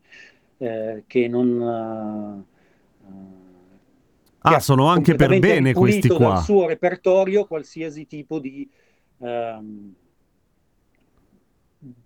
eh, 0.60 1.04
che 1.08 1.28
non... 1.28 2.46
Ah, 4.42 4.60
sono 4.60 4.88
anche 4.88 5.16
per 5.16 5.38
bene 5.40 5.74
questi 5.74 6.08
qua. 6.08 6.18
dal 6.18 6.44
suo 6.44 6.66
repertorio 6.66 7.46
qualsiasi 7.46 8.08
tipo 8.08 8.40
di, 8.40 8.68
ehm, 9.20 9.94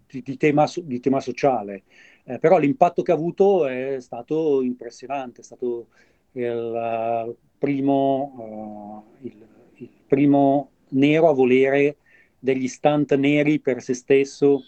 di, 0.08 0.22
di 0.22 0.38
tema, 0.38 0.66
di 0.76 1.00
tema 1.00 1.20
sociale. 1.20 1.84
Eh, 2.24 2.39
però 2.39 2.58
l'impatto 2.58 3.02
che 3.02 3.12
ha 3.12 3.16
avuto 3.16 3.68
è 3.68 3.98
stato 4.00 4.62
impressionante, 4.62 5.42
è 5.42 5.44
stato 5.44 5.88
il 6.32 6.46
eh, 6.48 7.36
primo, 7.58 9.06
eh, 9.22 9.28
il, 9.28 9.48
il 9.76 9.89
primo 10.08 10.72
nero 10.89 11.30
a 11.30 11.34
volere 11.34 11.98
degli 12.39 12.68
stunt 12.68 13.13
neri 13.16 13.60
per 13.60 13.82
se 13.82 13.94
stesso 13.94 14.63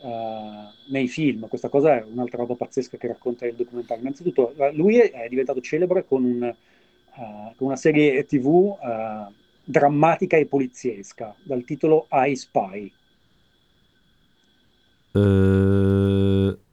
eh, 0.00 0.68
nei 0.88 1.08
film. 1.08 1.48
Questa 1.48 1.68
cosa 1.68 1.96
è 1.98 2.04
un'altra 2.04 2.38
roba 2.38 2.54
pazzesca 2.54 2.96
che 2.96 3.08
racconta 3.08 3.46
il 3.46 3.54
documentario. 3.54 4.02
Innanzitutto, 4.02 4.54
eh, 4.56 4.72
lui 4.72 4.98
è, 4.98 5.28
diventato 5.28 5.60
celebre 5.60 6.04
con, 6.06 6.24
un, 6.24 6.42
eh, 6.44 6.54
con 7.56 7.66
una 7.66 7.76
serie 7.76 8.24
TV 8.24 8.76
eh, 8.82 9.32
drammatica 9.64 10.36
e 10.36 10.46
poliziesca 10.46 11.34
dal 11.42 11.64
titolo 11.64 12.06
I 12.10 12.36
Spy. 12.36 12.92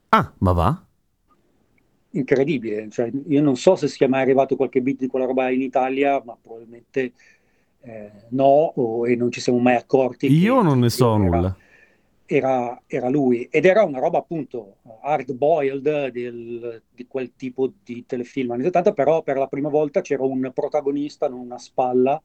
Ah, 0.09 0.33
ma 0.37 0.51
va? 0.51 0.87
incredibile. 2.11 2.89
Cioè, 2.89 3.11
io 3.27 3.41
non 3.41 3.55
so 3.55 3.75
se 3.75 3.87
sia 3.87 4.07
mai 4.07 4.21
arrivato 4.21 4.55
qualche 4.55 4.81
bit 4.81 4.99
di 4.99 5.07
quella 5.07 5.25
roba 5.25 5.49
in 5.49 5.61
Italia, 5.61 6.21
ma 6.23 6.35
probabilmente 6.39 7.13
eh, 7.81 8.11
no, 8.29 8.73
o- 8.75 9.07
e 9.07 9.15
non 9.15 9.31
ci 9.31 9.39
siamo 9.39 9.59
mai 9.59 9.75
accorti. 9.75 10.31
Io 10.31 10.61
non 10.61 10.79
ne 10.79 10.89
so 10.89 11.15
era, 11.15 11.23
nulla. 11.23 11.57
Era, 12.29 12.81
era 12.87 13.07
lui 13.07 13.47
ed 13.49 13.63
era 13.63 13.83
una 13.83 13.99
roba 13.99 14.17
appunto 14.17 14.79
hard 15.01 15.31
boiled 15.31 16.09
del- 16.09 16.81
di 16.93 17.07
quel 17.07 17.33
tipo 17.37 17.71
di 17.83 18.05
telefilm 18.05 18.51
anni 18.51 18.63
70, 18.63 18.91
però 18.91 19.23
per 19.23 19.37
la 19.37 19.47
prima 19.47 19.69
volta 19.69 20.01
c'era 20.01 20.23
un 20.23 20.51
protagonista, 20.53 21.29
non 21.29 21.39
una 21.39 21.57
spalla, 21.57 22.21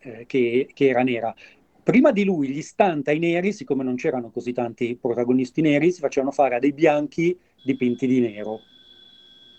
eh, 0.00 0.24
che, 0.26 0.68
che 0.74 0.88
era 0.88 1.02
nera. 1.02 1.34
Prima 1.82 2.12
di 2.12 2.24
lui, 2.24 2.48
gli 2.48 2.60
stunt 2.62 3.08
ai 3.08 3.18
neri, 3.18 3.52
siccome 3.52 3.82
non 3.82 3.96
c'erano 3.96 4.30
così 4.30 4.52
tanti 4.52 4.96
protagonisti 5.00 5.62
neri, 5.62 5.90
si 5.92 6.00
facevano 6.00 6.30
fare 6.30 6.56
a 6.56 6.58
dei 6.58 6.72
bianchi 6.72 7.36
dipinti 7.64 8.06
di 8.06 8.20
nero. 8.20 8.60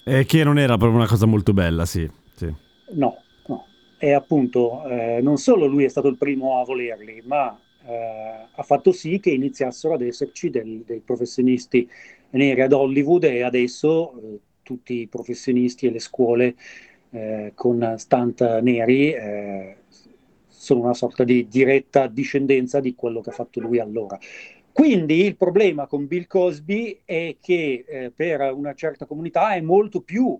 Eh, 0.05 0.25
che 0.25 0.43
non 0.43 0.59
era 0.59 0.77
proprio 0.77 0.99
una 0.99 1.07
cosa 1.07 1.25
molto 1.25 1.53
bella, 1.53 1.85
sì. 1.85 2.09
sì. 2.35 2.53
No, 2.93 3.17
no. 3.47 3.65
E 3.97 4.13
appunto, 4.13 4.85
eh, 4.87 5.19
non 5.21 5.37
solo 5.37 5.65
lui 5.65 5.85
è 5.85 5.87
stato 5.87 6.07
il 6.07 6.17
primo 6.17 6.59
a 6.59 6.63
volerli, 6.65 7.21
ma 7.25 7.57
eh, 7.85 8.47
ha 8.55 8.63
fatto 8.63 8.91
sì 8.91 9.19
che 9.19 9.31
iniziassero 9.31 9.93
ad 9.95 10.01
esserci 10.01 10.49
del- 10.49 10.83
dei 10.85 10.99
professionisti 10.99 11.89
neri 12.31 12.61
ad 12.61 12.71
Hollywood 12.73 13.23
e 13.25 13.41
adesso 13.43 14.13
eh, 14.19 14.39
tutti 14.63 15.01
i 15.01 15.07
professionisti 15.07 15.87
e 15.87 15.91
le 15.91 15.99
scuole 15.99 16.55
eh, 17.11 17.51
con 17.55 17.95
stunt 17.97 18.59
neri 18.61 19.11
eh, 19.13 19.77
sono 20.47 20.81
una 20.81 20.93
sorta 20.93 21.23
di 21.23 21.47
diretta 21.47 22.07
discendenza 22.07 22.79
di 22.79 22.95
quello 22.95 23.21
che 23.21 23.29
ha 23.29 23.33
fatto 23.33 23.59
lui 23.59 23.79
allora. 23.79 24.17
Quindi 24.71 25.25
il 25.25 25.35
problema 25.35 25.85
con 25.85 26.07
Bill 26.07 26.25
Cosby 26.25 27.01
è 27.05 27.35
che 27.39 27.85
eh, 27.87 28.11
per 28.11 28.51
una 28.53 28.73
certa 28.73 29.05
comunità 29.05 29.53
è 29.53 29.61
molto 29.61 30.01
più 30.01 30.39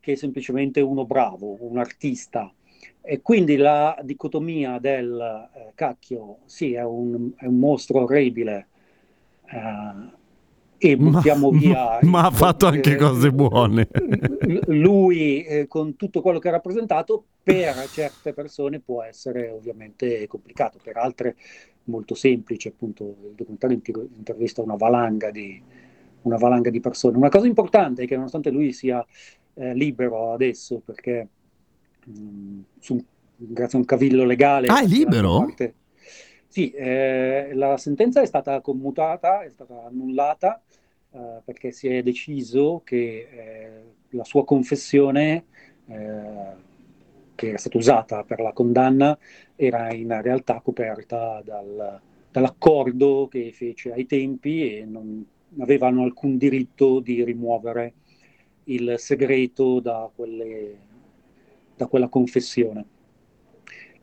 che 0.00 0.16
semplicemente 0.16 0.80
uno 0.80 1.04
bravo, 1.04 1.56
un 1.60 1.78
artista. 1.78 2.52
E 3.00 3.20
quindi 3.20 3.56
la 3.56 3.98
dicotomia 4.02 4.78
del 4.78 5.48
eh, 5.54 5.72
cacchio, 5.74 6.38
sì, 6.46 6.72
è 6.72 6.82
un, 6.82 7.32
è 7.36 7.46
un 7.46 7.58
mostro 7.58 8.02
orribile, 8.02 8.68
eh, 9.46 10.22
e 10.78 10.96
Ma- 10.96 11.10
buttiamo 11.10 11.50
via. 11.52 11.98
ma 12.02 12.26
ha 12.26 12.30
fatto 12.30 12.66
anche 12.66 12.92
eh, 12.92 12.96
cose 12.96 13.30
buone. 13.30 13.88
Lui, 14.66 15.42
eh, 15.44 15.66
con 15.66 15.96
tutto 15.96 16.20
quello 16.20 16.38
che 16.38 16.48
ha 16.48 16.52
rappresentato, 16.52 17.24
per 17.42 17.74
certe 17.90 18.32
persone 18.32 18.80
può 18.80 19.02
essere 19.02 19.50
ovviamente 19.50 20.26
complicato, 20.26 20.78
per 20.82 20.96
altre 20.96 21.36
molto 21.84 22.14
semplice. 22.14 22.68
Appunto, 22.68 23.04
il 23.04 23.34
documentario 23.34 23.76
inter- 23.76 24.08
intervista 24.16 24.62
una 24.62 24.76
valanga 24.76 25.30
di, 25.30 25.60
una 26.22 26.36
valanga 26.36 26.70
di 26.70 26.80
persone. 26.80 27.16
Una 27.16 27.28
cosa 27.28 27.46
importante 27.46 28.02
è 28.02 28.06
che, 28.06 28.16
nonostante 28.16 28.50
lui 28.50 28.72
sia 28.72 29.04
eh, 29.54 29.74
libero 29.74 30.32
adesso, 30.32 30.80
perché 30.84 31.28
su- 32.78 33.04
grazie 33.36 33.78
a 33.78 33.80
un 33.80 33.86
cavillo 33.86 34.24
legale. 34.24 34.68
Ah, 34.68 34.82
è 34.82 34.86
libero? 34.86 35.38
parte- 35.38 35.74
Sì, 36.46 36.70
eh, 36.70 37.50
la 37.54 37.76
sentenza 37.76 38.20
è 38.20 38.26
stata 38.26 38.60
commutata, 38.60 39.42
è 39.42 39.50
stata 39.50 39.86
annullata 39.86 40.62
eh, 41.10 41.40
perché 41.44 41.72
si 41.72 41.88
è 41.88 42.02
deciso 42.02 42.82
che 42.84 43.28
eh, 43.30 43.82
la 44.10 44.24
sua 44.24 44.44
confessione, 44.44 45.44
eh, 45.86 46.62
che 47.34 47.48
era 47.48 47.58
stata 47.58 47.76
usata 47.78 48.22
per 48.22 48.40
la 48.40 48.52
condanna, 48.52 49.18
era 49.56 49.92
in 49.92 50.20
realtà 50.22 50.60
coperta 50.60 51.42
dal- 51.44 52.00
dall'accordo 52.30 53.28
che 53.28 53.50
fece 53.52 53.92
ai 53.92 54.06
tempi 54.06 54.78
e 54.78 54.84
non 54.84 55.24
avevano 55.58 56.02
alcun 56.02 56.36
diritto 56.36 57.00
di 57.00 57.22
rimuovere 57.24 57.94
il 58.64 58.94
segreto 58.98 59.80
da, 59.80 60.08
quelle- 60.14 60.92
da 61.76 61.86
quella 61.86 62.08
confessione. 62.08 62.84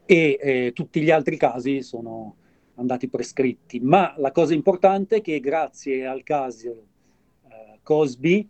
E 0.06 0.38
eh, 0.42 0.72
tutti 0.74 1.02
gli 1.02 1.12
altri 1.12 1.38
casi 1.38 1.82
sono 1.82 2.36
andati 2.76 3.08
prescritti. 3.08 3.80
Ma 3.80 4.14
la 4.18 4.32
cosa 4.32 4.54
importante 4.54 5.18
è 5.18 5.22
che 5.22 5.40
grazie 5.40 6.06
al 6.06 6.24
caso 6.24 6.70
eh, 7.50 7.80
Cosby 7.82 8.48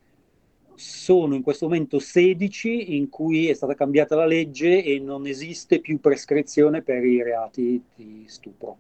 sono 0.76 1.36
in 1.36 1.44
questo 1.44 1.66
momento 1.68 2.00
16 2.00 2.96
in 2.96 3.10
cui 3.10 3.48
è 3.48 3.54
stata 3.54 3.76
cambiata 3.76 4.16
la 4.16 4.26
legge 4.26 4.84
e 4.84 5.00
non 5.00 5.28
esiste 5.28 5.80
più 5.80 6.00
prescrizione 6.00 6.82
per 6.82 7.06
i 7.06 7.22
reati 7.22 7.84
di 7.96 8.24
stupro. 8.28 8.78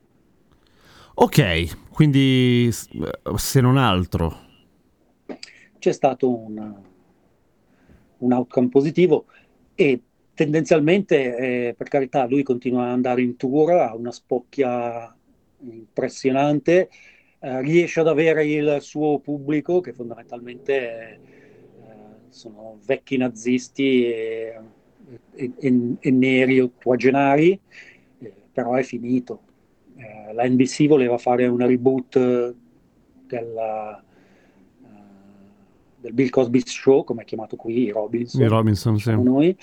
Ok, 1.13 1.89
quindi 1.91 2.69
se 2.71 3.61
non 3.61 3.77
altro. 3.77 4.49
C'è 5.77 5.91
stato 5.91 6.33
un, 6.33 6.81
un 8.17 8.31
outcome 8.31 8.69
positivo 8.69 9.25
e 9.75 10.01
tendenzialmente, 10.43 11.67
eh, 11.69 11.73
per 11.75 11.87
carità, 11.87 12.25
lui 12.25 12.43
continua 12.43 12.83
ad 12.85 12.89
andare 12.91 13.21
in 13.21 13.35
tour, 13.37 13.71
ha 13.73 13.95
una 13.95 14.11
spocchia 14.11 15.15
impressionante, 15.59 16.89
eh, 17.39 17.61
riesce 17.61 17.99
ad 17.99 18.07
avere 18.07 18.45
il 18.45 18.77
suo 18.81 19.19
pubblico 19.19 19.79
che 19.81 19.93
fondamentalmente 19.93 21.21
eh, 21.75 22.25
sono 22.29 22.79
vecchi 22.83 23.17
nazisti 23.17 24.05
e, 24.05 24.59
e- 25.31 25.53
e- 25.57 25.95
e 25.99 26.11
neri 26.11 26.59
ottuagenari, 26.59 27.59
eh, 28.19 28.49
però 28.51 28.73
è 28.75 28.83
finito. 28.83 29.45
eh, 29.95 30.33
la 30.33 30.47
NBC 30.47 30.87
voleva 30.87 31.17
fare 31.17 31.45
una 31.47 31.65
reboot 31.65 32.55
della, 33.27 34.03
del 36.01 36.13
Bill 36.13 36.29
Cosby 36.29 36.61
Show, 36.65 37.03
come 37.03 37.21
è 37.21 37.25
chiamato 37.25 37.55
qui, 37.55 37.83
i 37.83 37.89
Robinson, 37.91 38.47
Robinson, 38.47 38.97
sì. 38.97 39.11
noi, 39.11 39.55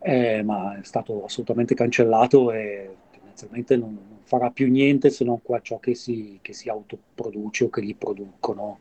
eh, 0.00 0.42
ma 0.42 0.78
è 0.78 0.84
stato 0.84 1.24
assolutamente 1.24 1.74
cancellato 1.74 2.50
e 2.50 2.96
tendenzialmente 3.10 3.76
non, 3.76 3.92
non 3.92 4.18
farà 4.24 4.50
più 4.50 4.70
niente 4.70 5.10
se 5.10 5.24
non 5.24 5.42
qua 5.42 5.60
ciò 5.60 5.78
che 5.78 5.94
si, 5.94 6.38
che 6.40 6.54
si 6.54 6.68
autoproduce 6.70 7.64
o 7.64 7.70
che 7.70 7.84
gli 7.84 7.94
producono 7.94 8.78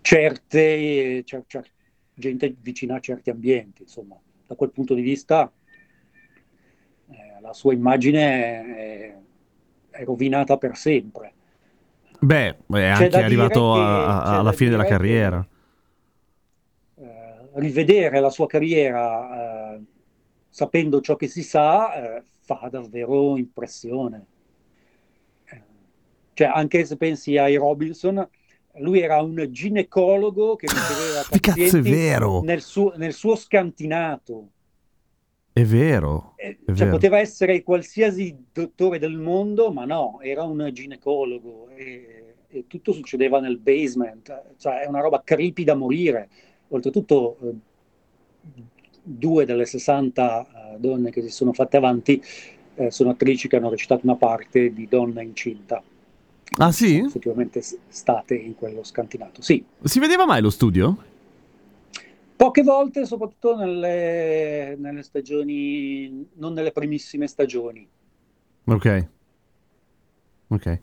certe, 0.00 1.22
cer- 1.24 1.44
cer- 1.46 1.70
gente 2.14 2.54
vicina 2.60 2.96
a 2.96 3.00
certi 3.00 3.28
ambienti, 3.28 3.82
insomma, 3.82 4.16
da 4.46 4.54
quel 4.54 4.70
punto 4.70 4.94
di 4.94 5.02
vista 5.02 5.52
eh, 7.10 7.40
la 7.42 7.52
sua 7.52 7.74
immagine 7.74 8.22
è, 8.22 9.16
è 9.90 10.04
rovinata 10.04 10.56
per 10.56 10.76
sempre. 10.76 11.32
Beh, 12.18 12.56
è 12.72 12.84
anche 12.84 13.16
arrivato 13.16 13.74
che- 13.74 13.80
a- 13.80 14.38
alla 14.38 14.52
fine 14.52 14.70
della 14.70 14.86
carriera. 14.86 15.46
Rivedere 17.56 18.20
la 18.20 18.30
sua 18.30 18.46
carriera 18.46 19.74
eh, 19.74 19.80
sapendo 20.48 21.00
ciò 21.00 21.16
che 21.16 21.28
si 21.28 21.42
sa 21.42 22.16
eh, 22.16 22.22
fa 22.40 22.68
davvero 22.70 23.36
impressione. 23.36 24.26
Eh, 25.44 25.62
Cioè, 26.32 26.48
anche 26.48 26.84
se 26.84 26.96
pensi 26.96 27.36
ai 27.36 27.56
Robinson, 27.56 28.26
lui 28.78 29.00
era 29.00 29.20
un 29.22 29.46
ginecologo 29.50 30.56
che 30.56 30.66
riceveva 30.66 31.24
pazienti 31.28 31.90
vero? 31.90 32.40
nel 32.42 32.60
suo, 32.60 32.92
nel 32.96 33.12
suo 33.12 33.34
scantinato. 33.36 34.50
È 35.52 35.64
vero. 35.64 36.34
Eh, 36.36 36.58
È 36.64 36.64
cioè, 36.66 36.74
vero. 36.74 36.90
poteva 36.90 37.18
essere 37.18 37.62
qualsiasi 37.62 38.36
dottore 38.52 38.98
del 38.98 39.16
mondo, 39.16 39.72
ma 39.72 39.86
no, 39.86 40.20
era 40.20 40.42
un 40.42 40.68
ginecologo 40.70 41.68
e, 41.70 42.34
e 42.48 42.66
tutto 42.66 42.92
succedeva 42.92 43.40
nel 43.40 43.58
basement. 43.58 44.54
Cioè, 44.58 44.80
è 44.82 44.86
una 44.86 45.00
roba 45.00 45.22
creepy 45.24 45.64
da 45.64 45.74
morire. 45.74 46.28
Oltretutto, 46.68 47.36
eh, 47.42 47.54
due 49.02 49.44
delle 49.44 49.64
60 49.66 50.74
eh, 50.74 50.78
donne 50.78 51.10
che 51.10 51.22
si 51.22 51.28
sono 51.30 51.52
fatte 51.52 51.76
avanti 51.76 52.20
eh, 52.74 52.90
sono 52.90 53.10
attrici 53.10 53.48
che 53.48 53.56
hanno 53.56 53.70
recitato 53.70 54.00
una 54.04 54.16
parte 54.16 54.72
di 54.72 54.86
donna 54.88 55.22
incinta. 55.22 55.82
Ah 56.58 56.72
sì? 56.72 56.96
Sono 56.96 57.06
effettivamente 57.08 57.62
state 57.88 58.34
in 58.34 58.54
quello 58.54 58.84
scantinato. 58.84 59.42
Sì, 59.42 59.64
Si 59.82 59.98
vedeva 59.98 60.26
mai 60.26 60.40
lo 60.42 60.50
studio? 60.50 60.96
Poche 62.36 62.62
volte, 62.62 63.06
soprattutto 63.06 63.56
nelle, 63.56 64.76
nelle 64.78 65.02
stagioni, 65.02 66.28
non 66.34 66.52
nelle 66.52 66.70
primissime 66.70 67.26
stagioni, 67.26 67.86
Ok. 68.64 69.08
Ok. 70.48 70.80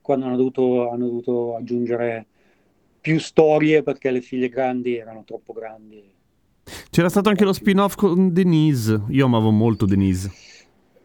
quando 0.00 0.26
hanno 0.26 0.36
dovuto, 0.36 0.90
hanno 0.90 1.06
dovuto 1.06 1.56
aggiungere 1.56 2.26
più 3.06 3.20
storie 3.20 3.84
perché 3.84 4.10
le 4.10 4.20
figlie 4.20 4.48
grandi 4.48 4.96
erano 4.96 5.22
troppo 5.22 5.52
grandi. 5.52 6.02
C'era 6.90 7.08
stato 7.08 7.28
anche 7.28 7.44
lo 7.44 7.52
spin-off 7.52 7.94
con 7.94 8.32
Denise. 8.32 9.00
Io 9.10 9.26
amavo 9.26 9.52
molto 9.52 9.86
Denise. 9.86 10.32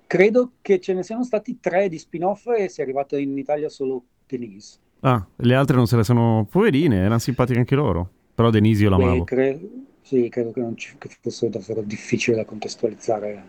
Credo 0.07 0.53
che 0.61 0.79
ce 0.79 0.95
ne 0.95 1.03
siano 1.03 1.23
stati 1.23 1.59
tre 1.59 1.89
di 1.89 1.99
spin-off 1.99 2.47
e 2.57 2.69
sia 2.69 2.83
arrivata 2.83 3.19
in 3.19 3.37
Italia 3.37 3.69
solo 3.69 4.03
Denise. 4.25 4.79
Ah, 5.01 5.23
le 5.35 5.53
altre 5.53 5.75
non 5.75 5.85
se 5.85 5.95
le 5.95 6.03
sono 6.03 6.47
poverine, 6.49 6.95
erano 6.95 7.19
simpatiche 7.19 7.59
anche 7.59 7.75
loro. 7.75 8.09
Però 8.33 8.49
Denise 8.49 8.81
io 8.81 8.89
Beh, 8.89 8.97
l'amavo. 8.97 9.23
cre- 9.23 9.59
sì, 10.01 10.27
credo 10.29 10.51
che, 10.51 10.59
non 10.59 10.75
ci- 10.75 10.95
che 10.97 11.09
fosse 11.21 11.49
davvero 11.49 11.83
difficile 11.83 12.37
da 12.37 12.45
contestualizzare. 12.45 13.43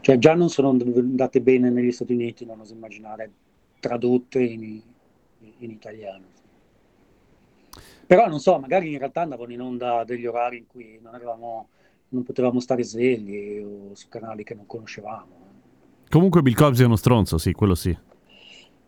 Cioè, 0.00 0.16
già 0.16 0.34
non 0.34 0.48
sono 0.48 0.70
andate 0.70 1.42
bene 1.42 1.68
negli 1.68 1.92
Stati 1.92 2.14
Uniti, 2.14 2.46
non 2.46 2.58
oso 2.60 2.72
immaginare 2.72 3.30
tradotte 3.80 4.42
in, 4.42 4.80
in 5.58 5.70
italiano. 5.70 6.30
Però 8.06 8.26
non 8.26 8.40
so, 8.40 8.58
magari 8.58 8.92
in 8.92 8.98
realtà 8.98 9.22
andavano 9.22 9.52
in 9.52 9.60
onda 9.60 10.04
degli 10.04 10.26
orari 10.26 10.58
in 10.58 10.66
cui 10.66 10.98
non, 11.02 11.14
avevamo, 11.14 11.68
non 12.08 12.22
potevamo 12.22 12.60
stare 12.60 12.82
svegli 12.82 13.58
o 13.58 13.94
su 13.94 14.08
canali 14.08 14.44
che 14.44 14.54
non 14.54 14.66
conoscevamo. 14.66 15.40
Comunque 16.08 16.42
Bill 16.42 16.54
Cosby 16.54 16.82
è 16.82 16.86
uno 16.86 16.96
stronzo, 16.96 17.38
sì, 17.38 17.52
quello 17.52 17.74
sì. 17.74 17.96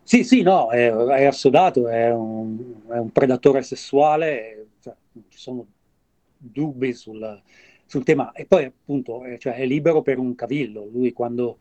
Sì, 0.03 0.23
sì, 0.23 0.43
no, 0.43 0.69
è, 0.69 0.91
è 0.91 1.25
assodato, 1.25 1.87
è 1.87 2.11
un, 2.11 2.57
è 2.87 2.97
un 2.97 3.11
predatore 3.11 3.63
sessuale, 3.63 4.67
cioè, 4.79 4.93
non 5.13 5.23
ci 5.29 5.39
sono 5.39 5.65
dubbi 6.37 6.93
sul, 6.93 7.41
sul 7.85 8.03
tema. 8.03 8.31
E 8.33 8.45
poi 8.45 8.65
appunto 8.65 9.25
eh, 9.25 9.39
cioè, 9.39 9.55
è 9.55 9.65
libero 9.65 10.03
per 10.03 10.19
un 10.19 10.35
cavillo. 10.35 10.87
Lui 10.91 11.11
quando 11.11 11.57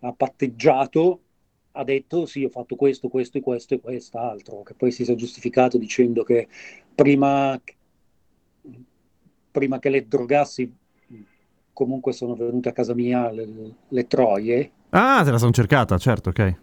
ha 0.00 0.12
patteggiato 0.12 1.20
ha 1.76 1.84
detto 1.84 2.24
sì, 2.24 2.44
ho 2.44 2.48
fatto 2.48 2.74
questo, 2.74 3.08
questo 3.08 3.38
e 3.38 3.40
questo 3.42 3.74
e 3.74 3.80
quest'altro, 3.80 4.62
che 4.62 4.74
poi 4.74 4.90
si 4.90 5.04
sia 5.04 5.14
giustificato 5.14 5.76
dicendo 5.76 6.22
che 6.24 6.48
prima, 6.94 7.60
prima 9.50 9.78
che 9.78 9.88
le 9.90 10.08
drogassi 10.08 10.72
comunque 11.72 12.12
sono 12.12 12.34
venute 12.34 12.70
a 12.70 12.72
casa 12.72 12.94
mia 12.94 13.30
le, 13.30 13.46
le 13.88 14.06
troie. 14.06 14.70
Ah, 14.90 15.22
te 15.22 15.30
la 15.30 15.38
sono 15.38 15.52
cercata, 15.52 15.98
certo, 15.98 16.30
ok. 16.30 16.54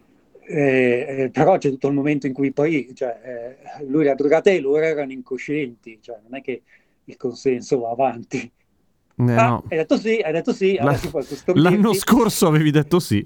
Eh, 0.46 1.06
eh, 1.08 1.30
però 1.30 1.58
c'è 1.58 1.70
tutto 1.70 1.88
il 1.88 1.94
momento 1.94 2.26
in 2.26 2.34
cui 2.34 2.52
poi 2.52 2.92
cioè, 2.96 3.58
eh, 3.80 3.86
lui 3.86 4.04
le 4.04 4.10
ha 4.10 4.16
drogate 4.16 4.56
e 4.56 4.60
loro 4.60 4.84
erano 4.84 5.12
incoscienti, 5.12 6.00
cioè 6.02 6.18
non 6.24 6.36
è 6.36 6.42
che 6.42 6.64
il 7.04 7.16
consenso 7.18 7.80
va 7.80 7.92
avanti. 7.92 8.52
Eh, 9.16 9.32
ah, 9.32 9.48
no. 9.48 9.64
hai 9.70 9.78
detto 9.78 9.96
sì, 9.98 10.16
hai 10.16 10.34
detto 10.34 10.52
sì, 10.52 10.80
custodire. 11.12 11.70
L'anno 11.70 11.94
scorso 11.94 12.48
avevi 12.48 12.72
detto 12.72 13.00
sì. 13.00 13.26